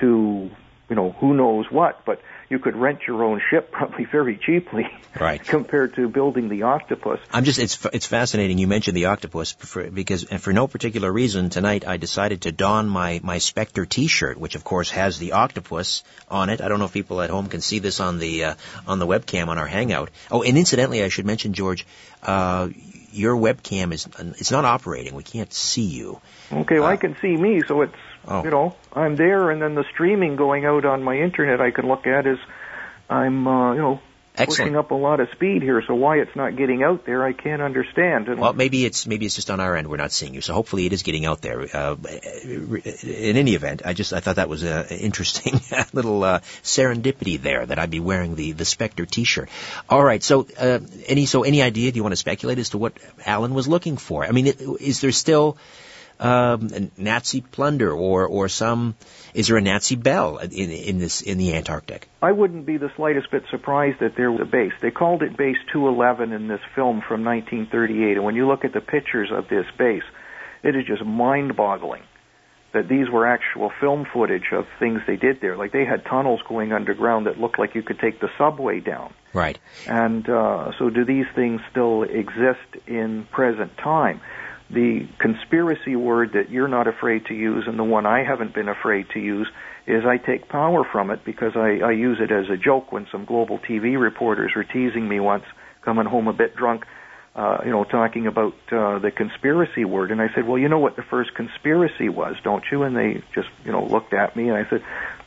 [0.00, 0.50] to,
[0.88, 2.20] you know, who knows what, but
[2.50, 4.86] you could rent your own ship probably very cheaply
[5.20, 5.42] right.
[5.42, 7.18] compared to building the octopus.
[7.32, 11.10] I'm just it's it's fascinating you mentioned the octopus for, because and for no particular
[11.10, 15.32] reason tonight I decided to don my my Spectre t-shirt which of course has the
[15.32, 16.60] octopus on it.
[16.60, 18.54] I don't know if people at home can see this on the uh,
[18.86, 20.10] on the webcam on our hangout.
[20.30, 21.86] Oh, and incidentally I should mention George
[22.22, 22.68] uh,
[23.10, 25.14] your webcam is it's not operating.
[25.14, 26.20] We can't see you.
[26.52, 27.94] Okay, well, uh, I can see me, so it's
[28.26, 28.44] Oh.
[28.44, 31.88] You know, I'm there, and then the streaming going out on my internet I can
[31.88, 32.38] look at is
[33.08, 34.00] I'm, uh, you know,
[34.36, 34.58] Excellent.
[34.58, 35.80] pushing up a lot of speed here.
[35.86, 38.28] So why it's not getting out there, I can't understand.
[38.28, 40.40] And well, maybe it's maybe it's just on our end we're not seeing you.
[40.40, 41.60] So hopefully it is getting out there.
[41.72, 41.94] Uh,
[42.42, 45.60] in any event, I just I thought that was an interesting
[45.92, 49.48] little uh, serendipity there that I'd be wearing the the Spectre T-shirt.
[49.88, 50.22] All right.
[50.22, 51.92] So uh, any so any idea?
[51.92, 54.24] Do you want to speculate as to what Allen was looking for?
[54.24, 54.48] I mean,
[54.80, 55.58] is there still
[56.20, 58.94] um, Nazi plunder or or some
[59.34, 62.08] is there a Nazi bell in in this in the Antarctic?
[62.22, 64.72] I wouldn't be the slightest bit surprised that there was a base.
[64.80, 68.72] They called it Base 211 in this film from 1938, and when you look at
[68.72, 70.04] the pictures of this base,
[70.62, 72.02] it is just mind-boggling
[72.74, 75.56] that these were actual film footage of things they did there.
[75.56, 79.14] Like they had tunnels going underground that looked like you could take the subway down.
[79.32, 79.58] Right.
[79.86, 84.20] And uh, so, do these things still exist in present time?
[84.70, 88.68] The conspiracy word that you're not afraid to use and the one I haven't been
[88.68, 89.48] afraid to use
[89.86, 93.06] is I take power from it because I, I use it as a joke when
[93.12, 95.44] some global TV reporters were teasing me once,
[95.82, 96.86] coming home a bit drunk,
[97.36, 100.10] uh, you know, talking about uh, the conspiracy word.
[100.10, 102.84] And I said, well, you know what the first conspiracy was, don't you?
[102.84, 104.82] And they just, you know, looked at me and I said,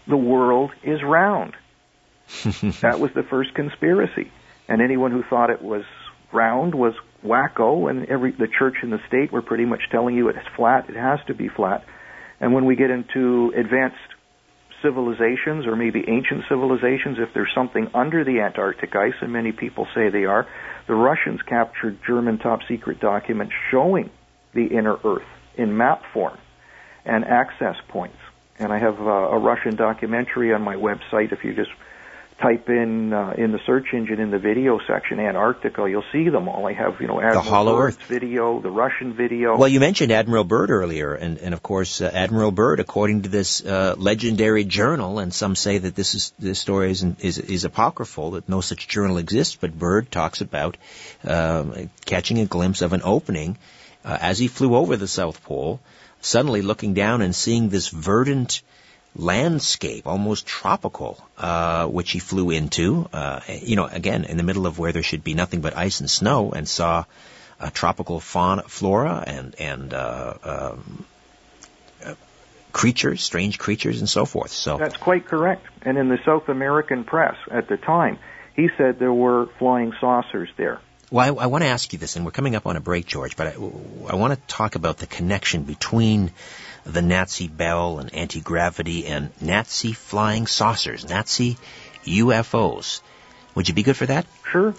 [0.07, 1.55] the world is round.
[2.81, 4.31] that was the first conspiracy.
[4.67, 5.83] And anyone who thought it was
[6.31, 6.93] round was
[7.27, 10.89] wacko, and every the church and the state were pretty much telling you it's flat,
[10.89, 11.83] it has to be flat.
[12.39, 13.97] And when we get into advanced
[14.81, 19.87] civilizations or maybe ancient civilizations, if there's something under the Antarctic ice, and many people
[19.95, 20.47] say they are,
[20.87, 24.09] the Russians captured German top secret documents showing
[24.53, 26.37] the inner Earth in map form
[27.05, 28.17] and access points.
[28.59, 31.71] And I have uh, a Russian documentary on my website if you just
[32.41, 36.47] type in uh, in the search engine in the video section Antarctica, you'll see them
[36.47, 36.67] all.
[36.67, 39.57] I have you know Admiral the Hollow Earth video, the Russian video.
[39.57, 43.29] Well, you mentioned Admiral Byrd earlier, and and of course uh, Admiral Byrd, according to
[43.29, 47.65] this uh, legendary journal, and some say that this is this story is, is is
[47.65, 50.77] apocryphal that no such journal exists, but Byrd talks about
[51.23, 53.57] um, catching a glimpse of an opening
[54.05, 55.79] uh, as he flew over the South Pole,
[56.21, 58.61] suddenly looking down and seeing this verdant
[59.17, 64.67] landscape, almost tropical, uh, which he flew into, uh, you know, again, in the middle
[64.67, 67.03] of where there should be nothing but ice and snow, and saw
[67.59, 71.05] uh, tropical fauna, flora, and and uh, um,
[72.05, 72.13] uh,
[72.71, 74.51] creatures, strange creatures, and so forth.
[74.51, 75.65] So that's quite correct.
[75.81, 78.19] And in the South American press at the time,
[78.55, 80.79] he said there were flying saucers there.
[81.09, 83.05] Well, I, I want to ask you this, and we're coming up on a break,
[83.05, 86.31] George, but I, I want to talk about the connection between
[86.87, 91.57] the Nazi bell and anti-gravity and Nazi flying saucers, Nazi
[92.05, 93.01] UFOs.
[93.55, 94.25] Would you be good for that?
[94.49, 94.73] Sure.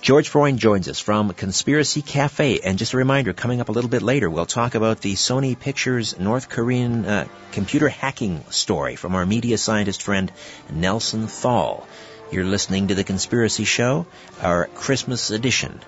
[0.00, 2.60] George Freund joins us from Conspiracy Cafe.
[2.60, 5.58] And just a reminder, coming up a little bit later, we'll talk about the Sony
[5.58, 10.30] Pictures North Korean uh, computer hacking story from our media scientist friend
[10.70, 11.86] Nelson Thall.
[12.30, 14.06] You're listening to The Conspiracy Show,
[14.40, 15.80] our Christmas edition.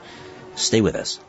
[0.57, 1.21] Stay with us.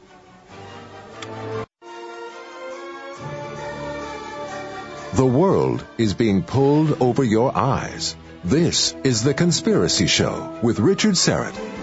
[5.14, 8.16] The world is being pulled over your eyes.
[8.46, 11.81] This is The Conspiracy Show with Richard Syrett.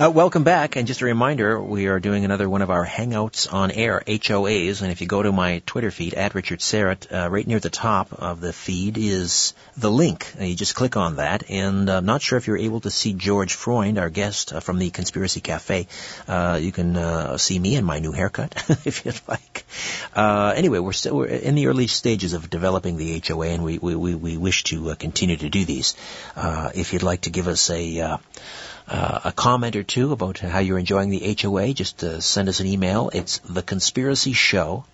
[0.00, 3.52] Uh, welcome back, and just a reminder, we are doing another one of our Hangouts
[3.52, 7.28] on Air, HOAs, and if you go to my Twitter feed, at Richard Syrett, uh,
[7.28, 10.32] right near the top of the feed is the link.
[10.40, 13.12] Uh, you just click on that, and I'm not sure if you're able to see
[13.12, 15.86] George Freund, our guest uh, from the Conspiracy Cafe.
[16.26, 19.64] Uh, you can uh, see me and my new haircut, if you'd like.
[20.16, 23.94] anyway, we're still we're in the early stages of developing the HOA, and we, we,
[23.94, 25.94] we wish to continue to do these.
[26.34, 28.18] if you'd like to give us a
[28.88, 32.60] uh, a comment or two about how you're enjoying the HOA, just uh, send us
[32.60, 33.10] an email.
[33.12, 34.84] It's the conspiracy show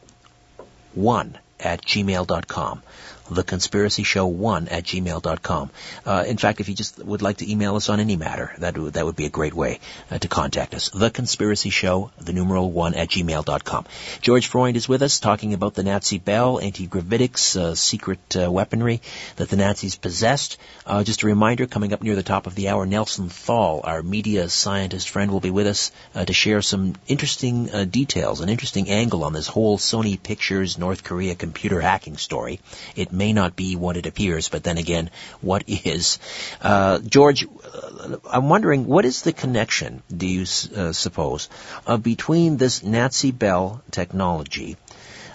[0.94, 2.83] one at gmail.com.
[3.29, 5.71] theconspiracyshow1 at gmail.com.
[6.05, 8.77] Uh, in fact, if you just would like to email us on any matter, that
[8.77, 10.91] would, that would be a great way uh, to contact us.
[10.91, 13.87] Theconspiracyshow, the numeral 1 at gmail.com.
[14.21, 19.01] George Freund is with us talking about the Nazi bell, anti-gravitics, uh, secret uh, weaponry
[19.37, 20.59] that the Nazis possessed.
[20.87, 24.03] Uh, just a reminder, coming up near the top of the hour, Nelson Thall, our
[24.03, 28.88] media scientist friend, will be with us uh, to share some interesting details, an interesting
[28.88, 32.61] angle on this whole Sony Pictures North Korea computer hacking story.
[32.97, 36.18] It may not be what it appears, but then again, what is?
[36.62, 41.48] Uh, George, uh, I'm wondering, what is the connection, do you uh, suppose,
[41.87, 44.76] uh, between this Nazi Bell technology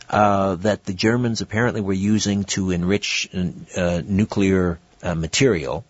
[0.10, 5.84] uh, that the Germans apparently were using to enrich uh, nuclear material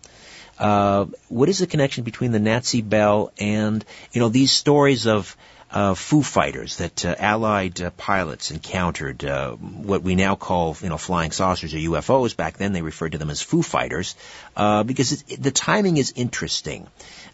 [0.58, 5.36] uh, what is the connection between the Nazi Bell and you know these stories of
[5.74, 10.88] uh, Foo Fighters that uh, Allied uh, pilots encountered uh, what we now call you
[10.88, 12.36] know flying saucers or UFOs.
[12.36, 14.14] Back then they referred to them as Foo Fighters
[14.56, 16.86] uh, because it, the timing is interesting.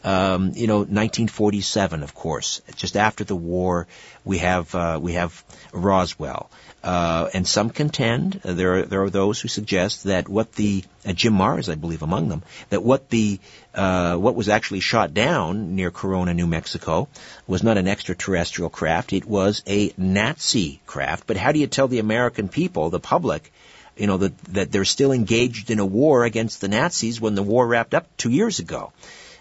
[0.02, 3.86] Um, you know, 1947, of course, just after the war,
[4.24, 6.50] we have uh, we have Roswell.
[6.82, 10.82] Uh, and some contend, uh, there are, there are those who suggest that what the,
[11.06, 13.38] uh, Jim Marrs, I believe among them, that what the,
[13.74, 17.08] uh, what was actually shot down near Corona, New Mexico
[17.46, 21.26] was not an extraterrestrial craft, it was a Nazi craft.
[21.26, 23.52] But how do you tell the American people, the public,
[23.94, 27.42] you know, that, that they're still engaged in a war against the Nazis when the
[27.42, 28.90] war wrapped up two years ago?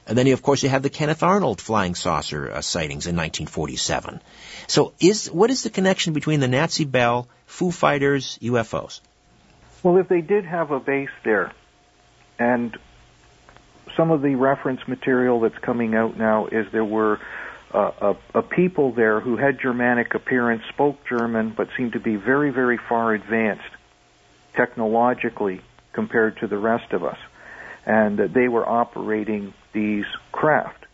[0.10, 4.19] And then, of course, you have the Kenneth Arnold flying saucer uh, sightings in 1947.
[4.65, 9.02] So, is what is the connection between the Nazi Bell, Foo Fighters, UFOs?
[9.84, 11.52] Well, if they did have a base there,
[12.39, 12.76] and
[13.95, 17.19] some of the reference material that's coming out now is there were
[17.72, 22.15] uh, a, a people there who had Germanic appearance, spoke German, but seemed to be
[22.15, 23.69] very, very far advanced
[24.56, 25.62] technologically
[25.93, 27.19] compared to the rest of us,
[27.86, 30.86] and that they were operating these craft.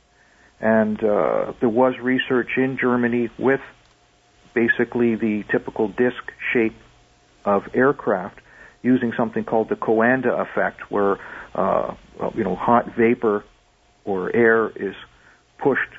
[0.60, 3.62] And uh, there was research in Germany with
[4.54, 6.76] basically the typical disc shape
[7.44, 8.40] of aircraft
[8.82, 11.18] using something called the Coanda effect, where
[11.54, 11.96] uh,
[12.36, 13.44] you know hot vapor
[14.06, 14.96] or air is
[15.58, 15.92] pushed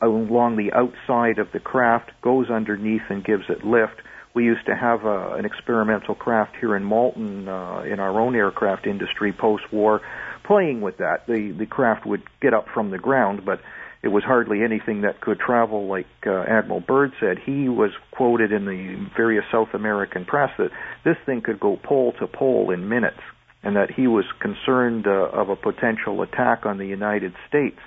[0.00, 4.00] along the outside of the craft, goes underneath and gives it lift.
[4.34, 8.36] We used to have a, an experimental craft here in Malton uh, in our own
[8.36, 10.02] aircraft industry post-war
[10.46, 11.26] playing with that.
[11.26, 13.60] The the craft would get up from the ground, but
[14.02, 17.38] it was hardly anything that could travel like uh, Admiral Byrd said.
[17.44, 20.70] He was quoted in the various South American press that
[21.04, 23.20] this thing could go pole to pole in minutes,
[23.62, 27.80] and that he was concerned uh, of a potential attack on the United States.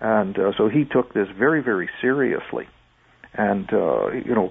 [0.00, 2.66] And uh, so he took this very, very seriously.
[3.32, 4.50] And, uh, you know,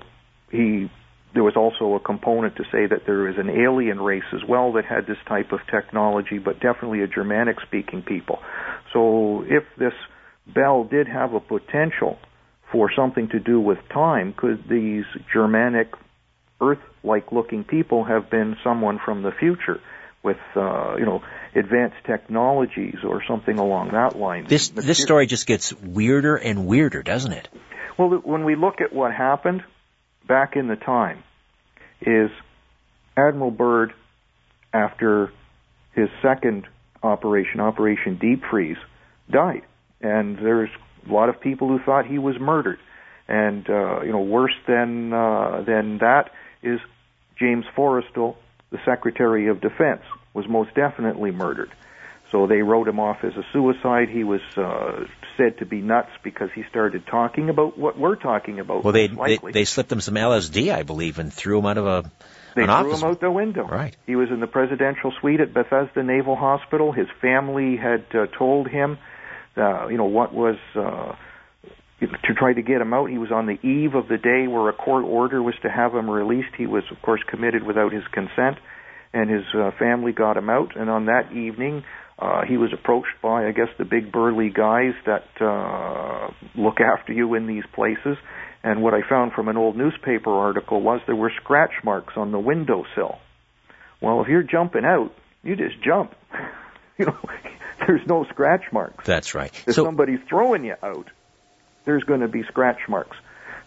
[0.52, 0.90] he
[1.34, 4.74] there was also a component to say that there is an alien race as well
[4.74, 8.40] that had this type of technology, but definitely a Germanic speaking people.
[8.94, 9.94] So if this
[10.48, 12.20] bell did have a potential
[12.72, 15.94] for something to do with time, could these Germanic
[16.62, 19.80] Earth-like looking people have been someone from the future
[20.22, 21.22] with, uh, you know,
[21.56, 24.46] advanced technologies or something along that line?
[24.48, 27.50] This this story just gets weirder and weirder, doesn't it?
[27.98, 29.64] Well, when we look at what happened,
[30.28, 31.24] back in the time
[32.02, 32.32] is
[33.16, 33.94] Admiral Byrd,
[34.74, 35.32] after
[35.94, 36.68] his second
[37.04, 38.78] operation, Operation Deep Freeze,
[39.30, 39.62] died.
[40.02, 40.70] And there's
[41.08, 42.80] a lot of people who thought he was murdered.
[43.28, 46.32] And, uh, you know, worse than, uh, than that
[46.62, 46.80] is
[47.38, 48.36] James Forrestal,
[48.72, 50.02] the Secretary of Defense,
[50.34, 51.72] was most definitely murdered.
[52.32, 54.10] So they wrote him off as a suicide.
[54.10, 55.06] He was uh,
[55.38, 58.84] said to be nuts because he started talking about what we're talking about.
[58.84, 61.86] Well, they they, they slipped him some LSD, I believe, and threw him out of
[61.86, 62.12] a.
[62.56, 63.02] They threw office.
[63.02, 63.68] him out the window.
[63.68, 63.96] Right.
[64.06, 66.92] He was in the presidential suite at Bethesda Naval Hospital.
[66.92, 69.00] His family had uh, told him,
[69.58, 70.58] uh, you know, what was.
[70.76, 71.16] Uh,
[72.00, 73.10] to try to get him out.
[73.10, 75.96] He was on the eve of the day where a court order was to have
[75.96, 76.54] him released.
[76.58, 78.58] He was, of course, committed without his consent,
[79.14, 80.76] and his uh, family got him out.
[80.76, 81.86] And on that evening,
[82.24, 87.12] uh, he was approached by, I guess, the big burly guys that uh, look after
[87.12, 88.16] you in these places.
[88.64, 92.32] And what I found from an old newspaper article was there were scratch marks on
[92.32, 93.20] the windowsill.
[94.00, 96.16] Well, if you're jumping out, you just jump.
[96.98, 97.18] you know,
[97.88, 99.06] there's no scratch marks.
[99.06, 99.52] That's right.
[99.68, 101.10] If so, somebody's throwing you out,
[101.84, 103.18] there's going to be scratch marks.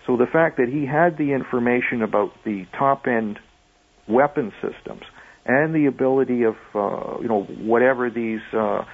[0.07, 3.39] So the fact that he had the information about the top end
[4.09, 5.03] weapon systems
[5.47, 8.85] and the ability of uh, you know whatever these uh,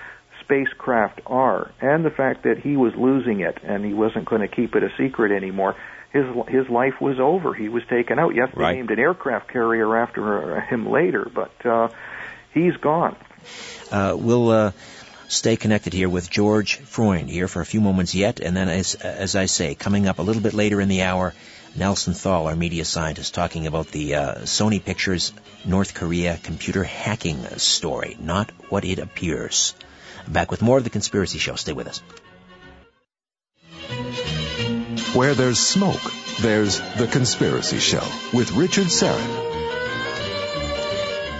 [0.40, 4.48] spacecraft are, and the fact that he was losing it and he wasn't going to
[4.48, 5.76] keep it a secret anymore,
[6.12, 7.54] his his life was over.
[7.54, 8.34] He was taken out.
[8.34, 8.76] Yes, they Right.
[8.76, 11.88] named an aircraft carrier after uh, him later, but uh,
[12.52, 13.16] he's gone.
[13.90, 14.72] Uh, we'll uh,
[15.28, 18.94] stay connected here with George Freund here for a few moments yet, and then, as,
[18.94, 21.34] as I say, coming up a little bit later in the hour,
[21.74, 25.32] Nelson Thall, our media scientist, talking about the uh, Sony Pictures
[25.64, 29.74] North Korea computer hacking story, not what it appears.
[30.28, 31.56] Back with more of the Conspiracy Show.
[31.56, 32.02] Stay with us.
[35.14, 36.00] Where there's smoke,
[36.40, 39.61] there's The Conspiracy Show with Richard Syrett.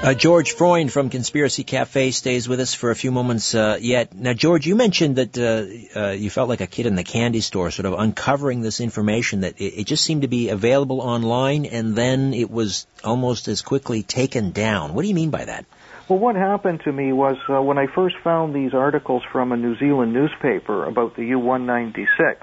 [0.03, 4.12] Uh, George Freund from Conspiracy Cafe stays with us for a few moments uh, yet.
[4.12, 7.40] Now, George, you mentioned that uh, uh, you felt like a kid in the candy
[7.40, 11.66] store, sort of uncovering this information that it, it just seemed to be available online,
[11.66, 14.94] and then it was almost as quickly taken down.
[14.94, 15.66] What do you mean by that?
[16.09, 19.57] Well, what happened to me was uh, when I first found these articles from a
[19.57, 22.38] New Zealand newspaper about the U-196.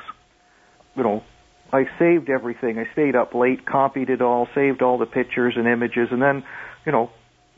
[0.96, 1.24] You know,
[1.74, 2.80] I saved everything.
[2.80, 6.46] I stayed up late, copied it all, saved all the pictures and images, and then,
[6.86, 7.12] you know,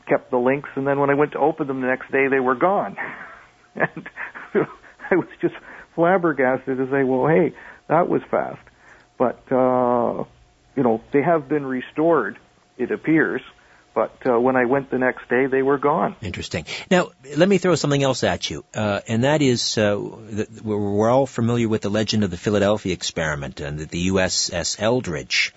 [0.06, 0.70] kept the links.
[0.74, 2.96] And then when I went to open them the next day, they were gone.
[3.74, 4.08] and
[5.10, 5.54] I was just
[5.94, 7.54] flabbergasted to say, "Well, hey,
[7.88, 8.62] that was fast."
[9.18, 10.24] But uh,
[10.76, 12.38] you know, they have been restored.
[12.78, 13.42] It appears.
[13.94, 16.16] But uh, when I went the next day, they were gone.
[16.22, 16.64] Interesting.
[16.90, 20.00] Now, let me throw something else at you, uh, and that is uh,
[20.64, 25.52] we're, we're all familiar with the legend of the Philadelphia experiment and the USS Eldridge.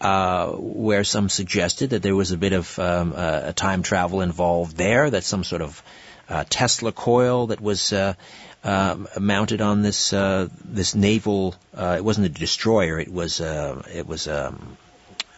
[0.00, 4.74] Uh, where some suggested that there was a bit of um, uh, time travel involved
[4.76, 5.82] there, that some sort of
[6.30, 8.14] uh, Tesla coil that was uh,
[8.64, 11.54] um, mounted on this uh, this naval.
[11.74, 12.98] Uh, it wasn't a destroyer.
[12.98, 14.28] It was uh, it was.
[14.28, 14.76] Um,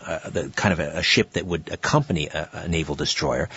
[0.05, 3.49] uh, the kind of a, a ship that would accompany a, a naval destroyer,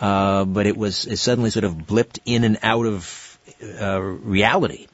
[0.00, 3.38] uh, but it was it suddenly sort of blipped in and out of
[3.80, 4.88] uh, reality.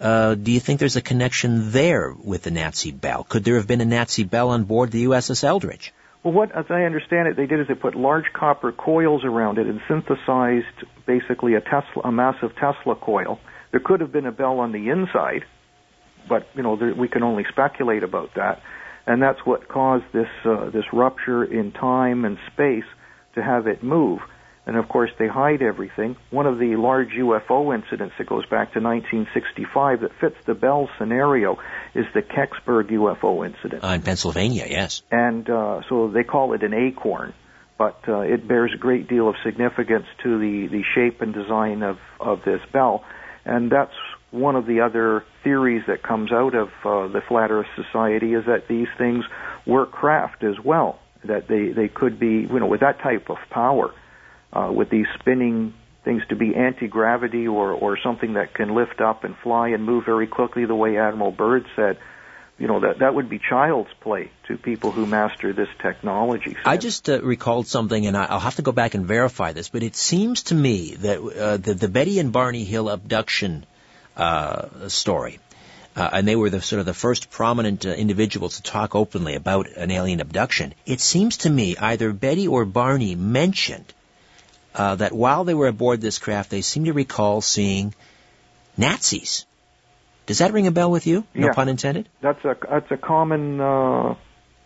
[0.00, 3.24] Uh, do you think there's a connection there with the Nazi Bell?
[3.24, 5.92] Could there have been a Nazi Bell on board the USS Eldridge?
[6.22, 9.58] Well, what, as I understand it, they did is they put large copper coils around
[9.58, 13.38] it and synthesized basically a Tesla, a massive Tesla coil.
[13.72, 15.44] There could have been a bell on the inside,
[16.28, 18.62] but you know there, we can only speculate about that.
[19.06, 22.84] And that's what caused this uh, this rupture in time and space
[23.34, 24.20] to have it move.
[24.70, 26.14] And of course, they hide everything.
[26.30, 30.88] One of the large UFO incidents that goes back to 1965 that fits the Bell
[30.96, 31.58] scenario
[31.92, 33.82] is the Kecksburg UFO incident.
[33.82, 35.02] Uh, in Pennsylvania, yes.
[35.10, 37.34] and uh, so they call it an acorn,
[37.78, 41.82] but uh, it bears a great deal of significance to the, the shape and design
[41.82, 43.02] of, of this bell,
[43.44, 43.96] and that's
[44.30, 48.46] one of the other theories that comes out of uh, the Flat Earth Society is
[48.46, 49.24] that these things
[49.66, 53.38] were craft as well, that they, they could be, you know, with that type of
[53.50, 53.92] power,
[54.52, 55.74] uh, with these spinning
[56.04, 60.04] things to be anti-gravity or, or something that can lift up and fly and move
[60.04, 61.98] very quickly the way Admiral Byrd said,
[62.58, 66.56] you know, that, that would be child's play to people who master this technology.
[66.64, 69.82] I just uh, recalled something, and I'll have to go back and verify this, but
[69.82, 73.64] it seems to me that uh, the, the Betty and Barney Hill abduction
[74.16, 75.38] uh, story,
[75.96, 79.34] uh, and they were the sort of the first prominent uh, individuals to talk openly
[79.34, 80.74] about an alien abduction.
[80.84, 83.92] It seems to me either Betty or Barney mentioned
[84.74, 87.94] uh, that while they were aboard this craft, they seem to recall seeing
[88.76, 89.46] Nazis.
[90.26, 91.24] Does that ring a bell with you?
[91.34, 91.52] No Yeah.
[91.54, 92.08] pun intended.
[92.20, 94.14] That's a that's a common uh,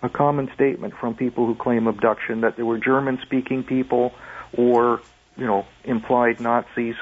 [0.03, 4.13] a common statement from people who claim abduction that there were German speaking people
[4.57, 5.01] or
[5.37, 6.97] you know implied Nazis,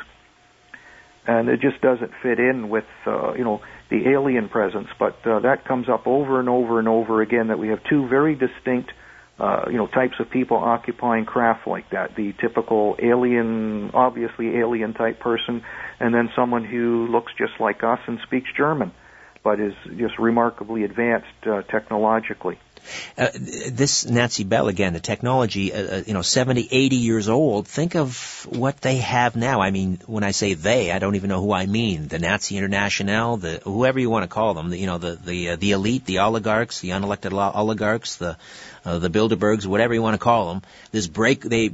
[1.27, 4.89] and it just doesn't fit in with uh, you know the alien presence.
[4.97, 8.07] But uh, that comes up over and over and over again that we have two
[8.07, 8.93] very distinct.
[9.43, 12.15] Uh, you know, types of people occupying craft like that.
[12.15, 15.65] The typical alien, obviously alien type person,
[15.99, 18.93] and then someone who looks just like us and speaks German
[19.43, 22.59] but is just remarkably advanced uh, technologically.
[23.17, 27.69] Uh, this Nazi Bell again, the technology, uh, uh, you know, 70, 80 years old.
[27.69, 29.61] Think of what they have now.
[29.61, 32.09] I mean, when I say they, I don't even know who I mean.
[32.09, 35.51] The Nazi International, the whoever you want to call them, the, you know, the the
[35.51, 38.37] uh, the elite, the oligarchs, the unelected oligarchs, the
[38.85, 40.63] uh, the Bilderbergs, whatever you want to call them.
[40.91, 41.71] This break, they,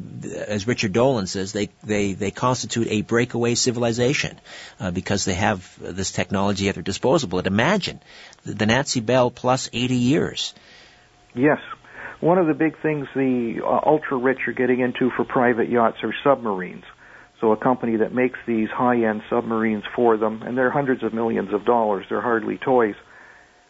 [0.46, 4.38] as Richard Dolan says, they they they constitute a breakaway civilization
[4.78, 7.28] uh, because they have this technology at their disposal.
[7.28, 8.00] But imagine
[8.44, 10.54] the, the Nazi Bell plus 80 years.
[11.34, 11.58] Yes.
[12.20, 15.98] One of the big things the uh, ultra rich are getting into for private yachts
[16.02, 16.84] are submarines.
[17.40, 21.54] So a company that makes these high-end submarines for them, and they're hundreds of millions
[21.54, 22.04] of dollars.
[22.08, 22.96] They're hardly toys.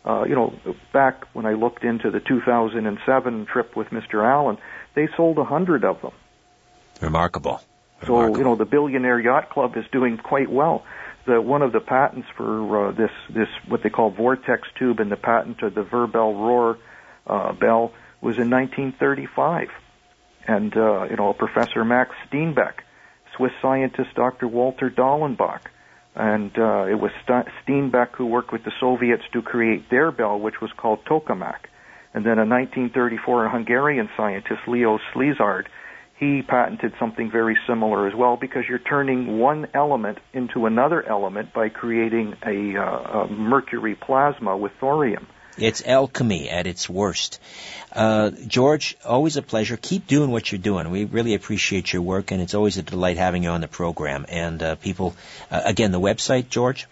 [0.06, 0.54] Uh, you know,
[0.92, 4.24] back when I looked into the 2007 trip with Mr.
[4.24, 4.56] Allen,
[4.94, 6.12] they sold a hundred of them.
[7.02, 7.60] Remarkable.
[8.06, 10.84] So, you know, the Billionaire Yacht Club is doing quite well.
[11.26, 15.12] the one of the patents for uh, this this what they call vortex tube and
[15.12, 16.78] the patent of the Wirbelrohr
[17.28, 19.68] uh, bell was in 1935,
[20.46, 22.80] and uh, you know Professor Max Steenbeck,
[23.36, 24.48] Swiss scientist Dr.
[24.48, 25.60] Walter Dallenbach,
[26.14, 30.38] and uh, it was St- Steenbeck who worked with the Soviets to create their bell,
[30.38, 31.66] which was called tokamak.
[32.14, 35.66] And then in 1934, a Hungarian scientist, Leo Szilard,
[36.18, 41.52] he patented something very similar as well because you're turning one element into another element
[41.54, 45.28] by creating a, uh, a mercury plasma with thorium.
[45.58, 47.40] It's alchemy at its worst.
[47.92, 49.76] Uh, George, always a pleasure.
[49.76, 50.90] Keep doing what you're doing.
[50.90, 54.24] We really appreciate your work, and it's always a delight having you on the program.
[54.28, 55.16] And uh, people,
[55.50, 56.86] uh, again, the website, George?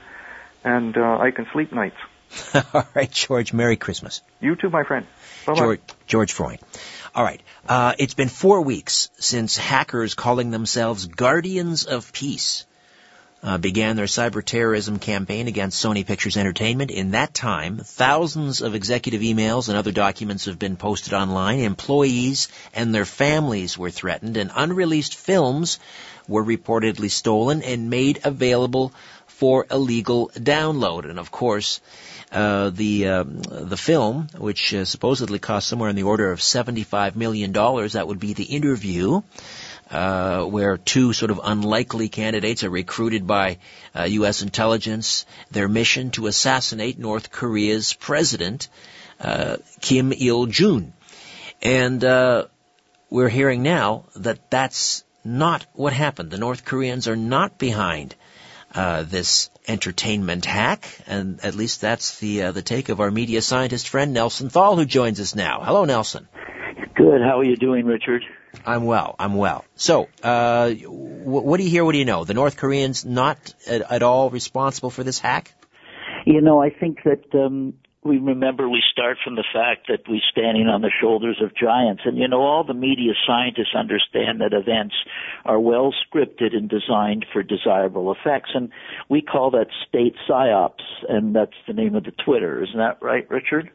[0.65, 1.95] And uh, I can sleep nights.
[2.73, 3.53] All right, George.
[3.53, 4.21] Merry Christmas.
[4.41, 5.05] You too, my friend.
[5.45, 5.59] Bye-bye.
[5.59, 6.59] George, George Freund.
[7.17, 7.41] All right.
[7.67, 12.67] Uh, it's been four weeks since hackers calling themselves Guardians of Peace
[13.41, 16.91] uh, began their cyber terrorism campaign against Sony Pictures Entertainment.
[16.91, 21.59] In that time, thousands of executive emails and other documents have been posted online.
[21.61, 25.79] Employees and their families were threatened, and unreleased films
[26.27, 28.93] were reportedly stolen and made available
[29.25, 31.09] for illegal download.
[31.09, 31.81] And of course,
[32.31, 36.83] uh, the uh, the film, which uh, supposedly cost somewhere in the order of seventy
[36.83, 39.21] five million dollars, that would be the interview.
[39.89, 43.57] Uh, where two sort of unlikely candidates are recruited by
[43.95, 44.41] uh, U.S.
[44.41, 48.67] Intelligence, their mission to assassinate North Korea's president,
[49.21, 50.91] uh, Kim Il-jung.
[51.61, 52.47] And uh
[53.09, 56.31] we're hearing now that that's not what happened.
[56.31, 58.15] The North Koreans are not behind
[58.73, 63.41] uh, this entertainment hack, and at least that's the uh, the take of our media
[63.41, 65.61] scientist friend Nelson Thall, who joins us now.
[65.63, 66.27] Hello, Nelson.
[66.95, 67.21] Good.
[67.21, 68.23] How are you doing, Richard?
[68.65, 69.15] I'm well.
[69.19, 69.65] I'm well.
[69.75, 71.85] So, uh, w- what do you hear?
[71.85, 72.23] What do you know?
[72.23, 75.53] The North Koreans not at, at all responsible for this hack?
[76.25, 77.75] You know, I think that um,
[78.07, 82.03] we remember we start from the fact that we're standing on the shoulders of giants.
[82.05, 84.95] And you know, all the media scientists understand that events
[85.45, 88.51] are well scripted and designed for desirable effects.
[88.53, 88.71] And
[89.09, 92.63] we call that state psyops, and that's the name of the Twitter.
[92.63, 93.71] Isn't that right, Richard?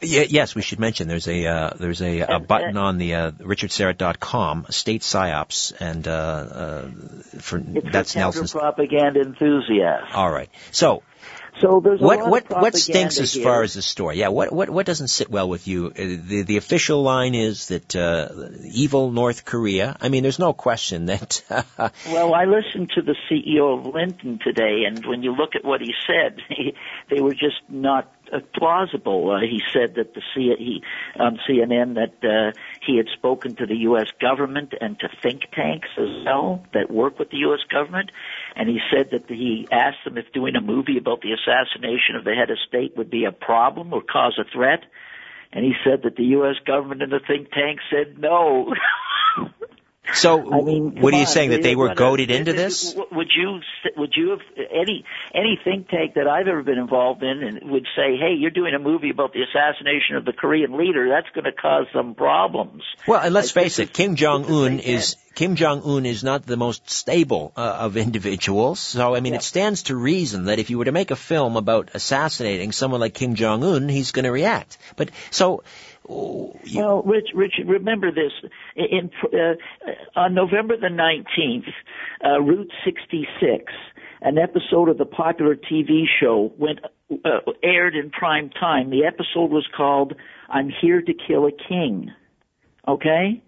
[0.00, 3.30] Yeah, yes, we should mention there's a uh, there's a, a button on the uh,
[3.32, 6.90] richardsyrett.com, state psyops, and uh, uh,
[7.40, 10.14] for it's that's Nelson's propaganda enthusiast.
[10.14, 11.02] All right, so
[11.60, 13.44] so there's what what what stinks as here.
[13.44, 14.18] far as the story?
[14.18, 15.86] Yeah, what what what doesn't sit well with you?
[15.86, 18.28] Uh, the the official line is that uh,
[18.64, 19.96] evil North Korea.
[20.00, 21.42] I mean, there's no question that.
[22.06, 25.80] well, I listened to the CEO of Lynton today, and when you look at what
[25.80, 26.74] he said, he,
[27.10, 29.30] they were just not uh, plausible.
[29.30, 30.82] Uh, he said that the C- he,
[31.18, 34.06] on CNN that uh, he had spoken to the U.S.
[34.20, 37.60] government and to think tanks as well that work with the U.S.
[37.70, 38.10] government,
[38.56, 42.24] and he said that he asked them if doing a movie about the assassination of
[42.24, 44.84] the head of state would be a problem or cause a threat,
[45.52, 46.56] and he said that the U.S.
[46.66, 48.74] government and the think tank said no.
[50.12, 52.94] So, I mean, what are you on, saying that they were goaded into this?
[53.12, 53.60] Would you
[53.96, 54.40] would you have
[54.70, 55.04] any
[55.34, 58.74] any think tank that I've ever been involved in and would say, "Hey, you're doing
[58.74, 61.08] a movie about the assassination of the Korean leader.
[61.08, 65.16] That's going to cause some problems." Well, and let's face it, Kim Jong Un is
[65.34, 68.80] Kim Jong Un is not the most stable uh, of individuals.
[68.80, 69.38] So, I mean, Yeah.
[69.38, 73.00] it stands to reason that if you were to make a film about assassinating someone
[73.00, 74.78] like Kim Jong Un, he's going to react.
[74.96, 75.62] But so.
[76.08, 78.32] Oh, you- Well, Rich, Rich, remember this.
[78.76, 79.54] In, uh,
[80.16, 81.68] on November the 19th,
[82.24, 83.72] uh, Route 66,
[84.22, 86.80] an episode of the popular TV show went
[87.24, 88.90] uh, aired in prime time.
[88.90, 90.14] The episode was called
[90.48, 92.10] "I'm Here to Kill a King."
[92.88, 93.42] Okay,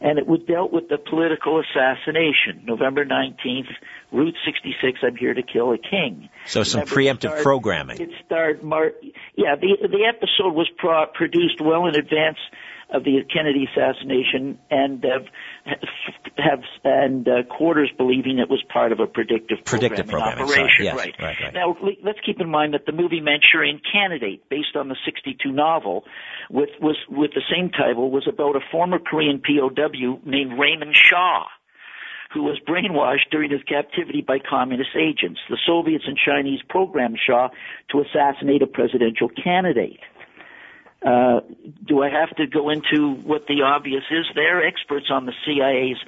[0.00, 2.62] and it was dealt with the political assassination.
[2.64, 3.68] November 19th,
[4.12, 5.00] Route 66.
[5.02, 6.28] I'm here to kill a king.
[6.46, 8.00] so some Remember, it preemptive starred- programming.
[8.00, 8.92] It starred Mar.
[9.36, 12.38] Yeah, the the episode was pro- produced well in advance
[12.90, 15.70] of the Kennedy assassination, and uh,
[16.36, 20.84] have and uh, quarters believing it was part of a predictive Predictive programming programming, operation.
[20.84, 21.14] Yes, right.
[21.20, 21.54] right, right.
[21.54, 26.04] Now let's keep in mind that the movie Manchurian Candidate, based on the '62 novel,
[26.50, 31.44] with was with the same title, was about a former Korean POW named Raymond Shaw
[32.32, 35.40] who was brainwashed during his captivity by communist agents.
[35.48, 37.48] The Soviets and Chinese programmed Shaw
[37.90, 40.00] to assassinate a presidential candidate.
[41.04, 41.40] Uh,
[41.86, 45.98] do I have to go into what the obvious is They're Experts on the CIA's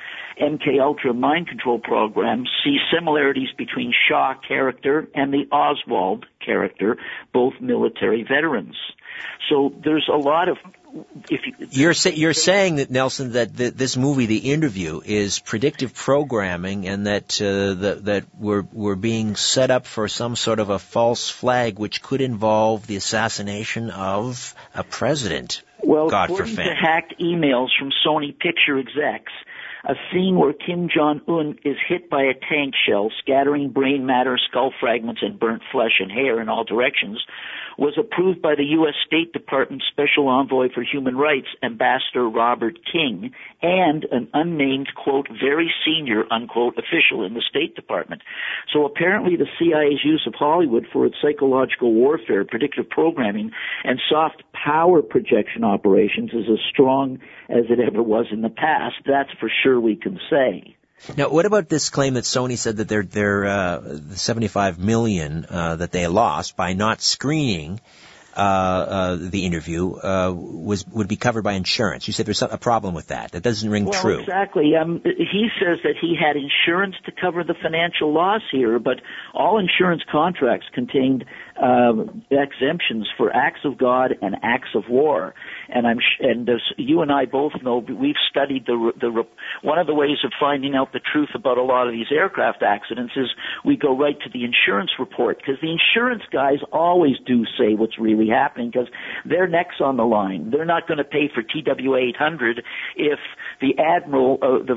[0.40, 6.96] MK Ultra mind control program see similarities between Shaw character and the Oswald character,
[7.32, 8.74] both military veterans.
[9.48, 10.58] So there's a lot of
[11.28, 15.38] if you, you're sa- you're saying that Nelson that the, this movie, The Interview, is
[15.38, 20.58] predictive programming, and that uh, that that we're we're being set up for some sort
[20.58, 25.62] of a false flag, which could involve the assassination of a president.
[25.82, 29.32] Well, God according to hacked emails from Sony Picture execs,
[29.84, 34.38] a scene where Kim Jong Un is hit by a tank shell, scattering brain matter,
[34.48, 37.24] skull fragments, and burnt flesh and hair in all directions,
[37.80, 38.92] was approved by the U.S.
[39.06, 45.72] State Department Special Envoy for Human Rights, Ambassador Robert King, and an unnamed, quote, very
[45.82, 48.20] senior, unquote, official in the State Department.
[48.70, 53.50] So apparently the CIA's use of Hollywood for its psychological warfare, predictive programming,
[53.82, 57.18] and soft power projection operations is as strong
[57.48, 58.96] as it ever was in the past.
[59.06, 60.76] That's for sure we can say.
[61.16, 65.76] Now, what about this claim that Sony said that their their uh, 75 million uh,
[65.76, 67.80] that they lost by not screening
[68.36, 72.06] uh, uh, the interview uh, was would be covered by insurance?
[72.06, 73.32] You said there's a problem with that.
[73.32, 74.20] That doesn't ring well, true.
[74.20, 74.76] Exactly.
[74.76, 79.00] Um, he says that he had insurance to cover the financial loss here, but
[79.34, 81.24] all insurance contracts contained
[81.60, 81.92] uh,
[82.30, 85.34] exemptions for acts of God and acts of war.
[85.72, 89.24] And I'm and as you and I both know, we've studied the the
[89.62, 92.62] one of the ways of finding out the truth about a lot of these aircraft
[92.62, 93.28] accidents is
[93.64, 97.98] we go right to the insurance report because the insurance guys always do say what's
[97.98, 98.88] really happening because
[99.24, 100.50] their neck's on the line.
[100.50, 102.62] They're not going to pay for TWA 800
[102.96, 103.18] if
[103.60, 104.76] the admiral uh, the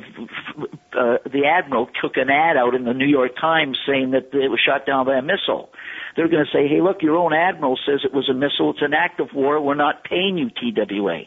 [0.97, 4.49] uh, the admiral took an ad out in the New York Times saying that it
[4.49, 5.69] was shot down by a missile
[6.15, 8.71] they're going to say, hey, look, your own admiral says it was a missile.
[8.71, 9.61] It's an act of war.
[9.61, 11.21] We're not paying you TWA.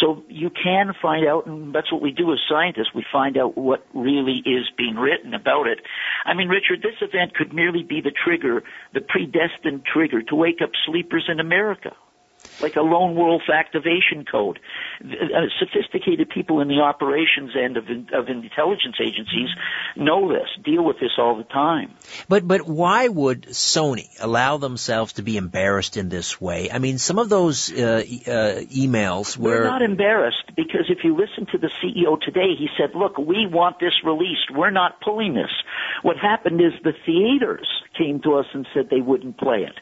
[0.00, 2.94] So you can find out, and that's what we do as scientists.
[2.94, 5.80] We find out what really is being written about it.
[6.24, 8.62] I mean, Richard, this event could merely be the trigger,
[8.94, 11.90] the predestined trigger to wake up sleepers in America
[12.62, 14.58] like a lone wolf activation code.
[15.02, 19.48] Uh, sophisticated people in the operations end of, of intelligence agencies
[19.96, 21.94] know this, deal with this all the time.
[22.28, 26.70] But but why would Sony allow themselves to be embarrassed in this way?
[26.70, 31.16] I mean, some of those uh, uh, emails were We're not embarrassed because if you
[31.16, 34.50] listen to the CEO today, he said, "Look, we want this released.
[34.54, 35.50] We're not pulling this."
[36.02, 37.68] What happened is the theaters
[38.00, 39.76] came to us and said they wouldn't play it.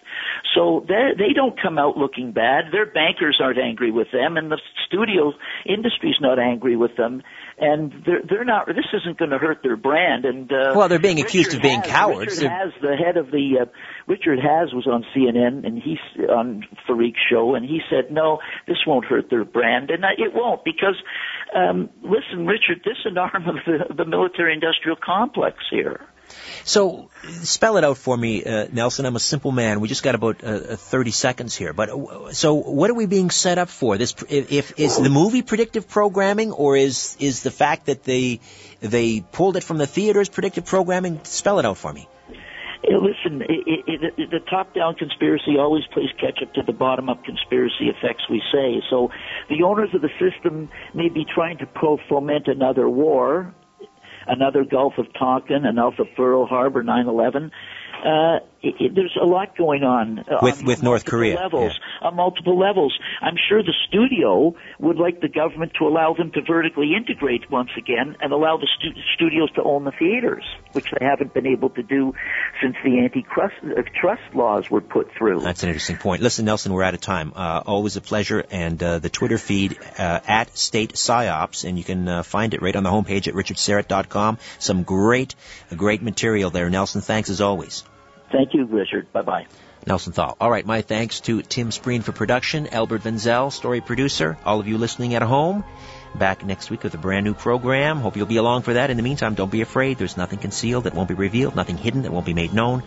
[0.55, 2.73] So they don't come out looking bad.
[2.73, 5.33] Their bankers aren't angry with them, and the studio
[5.66, 7.23] industry's not angry with them.
[7.59, 8.66] And they're they're not.
[8.66, 10.25] This isn't going to hurt their brand.
[10.25, 12.37] And uh, well, they're being Richard accused of being Haass, cowards.
[12.37, 13.64] Richard Haass, the head of the uh,
[14.07, 15.99] Richard Haass was on CNN and he's
[16.29, 20.64] on Fareed's show, and he said, "No, this won't hurt their brand, and it won't
[20.64, 20.97] because."
[21.57, 26.01] Um, listen, Richard, this is an arm of the, the military-industrial complex here.
[26.64, 27.11] So,
[27.43, 29.07] spell it out for me, uh, Nelson.
[29.07, 29.81] I'm a simple man.
[29.81, 31.72] We just got about uh, 30 seconds here.
[31.72, 33.97] But uh, so, what are we being set up for?
[33.97, 38.41] This, if, if is the movie predictive programming, or is is the fact that they
[38.81, 41.20] they pulled it from the theaters predictive programming?
[41.24, 42.09] Spell it out for me.
[42.85, 48.24] listen, it, it, it, the top-down conspiracy always plays catch-up to the bottom-up conspiracy effects.
[48.31, 49.11] We say so.
[49.49, 53.55] The owners of the system may be trying to pro foment another war,
[54.29, 57.51] another Gulf of Tonkin, another Pearl Harbor, 9/11.
[58.05, 62.09] Uh, it, it, there's a lot going on with on with North Korea levels yeah.
[62.09, 62.99] on multiple levels.
[63.21, 67.71] I'm sure the studio would like the government to allow them to vertically integrate once
[67.77, 71.71] again and allow the stu- studios to own the theaters, which they haven't been able
[71.71, 72.15] to do
[72.61, 75.41] since the antitrust uh, trust laws were put through.
[75.41, 76.23] That's an interesting point.
[76.23, 77.33] Listen, Nelson, we're out of time.
[77.37, 81.85] Uh, always a pleasure, and uh, the Twitter feed uh, at State Psyops, and you
[81.85, 84.39] can uh, find it right on the homepage at richardsyrett.com.
[84.59, 85.37] Some great,
[85.77, 86.69] great material there.
[86.71, 87.85] Nelson, thanks as always.
[88.31, 89.12] Thank you, Richard.
[89.12, 89.47] Bye bye.
[89.87, 90.37] Nelson Thall.
[90.41, 94.68] All right, my thanks to Tim Spreen for production, Albert Venzel, story producer, all of
[94.68, 95.64] you listening at home.
[96.14, 97.99] Back next week with a brand new program.
[97.99, 98.91] Hope you'll be along for that.
[98.91, 99.99] In the meantime, don't be afraid.
[99.99, 102.83] There's nothing concealed that won't be revealed, nothing hidden that won't be made known.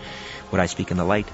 [0.51, 1.27] Would I speak in the light,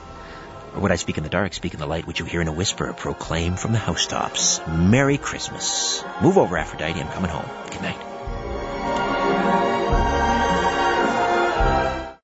[0.74, 2.47] or would I speak in the dark, speak in the light, which you hear in
[2.47, 4.62] a whisper, proclaim from the housetops.
[4.68, 6.03] Merry Christmas.
[6.22, 6.99] Move over, Aphrodite.
[6.99, 7.49] I'm coming home.
[7.72, 9.16] Good night.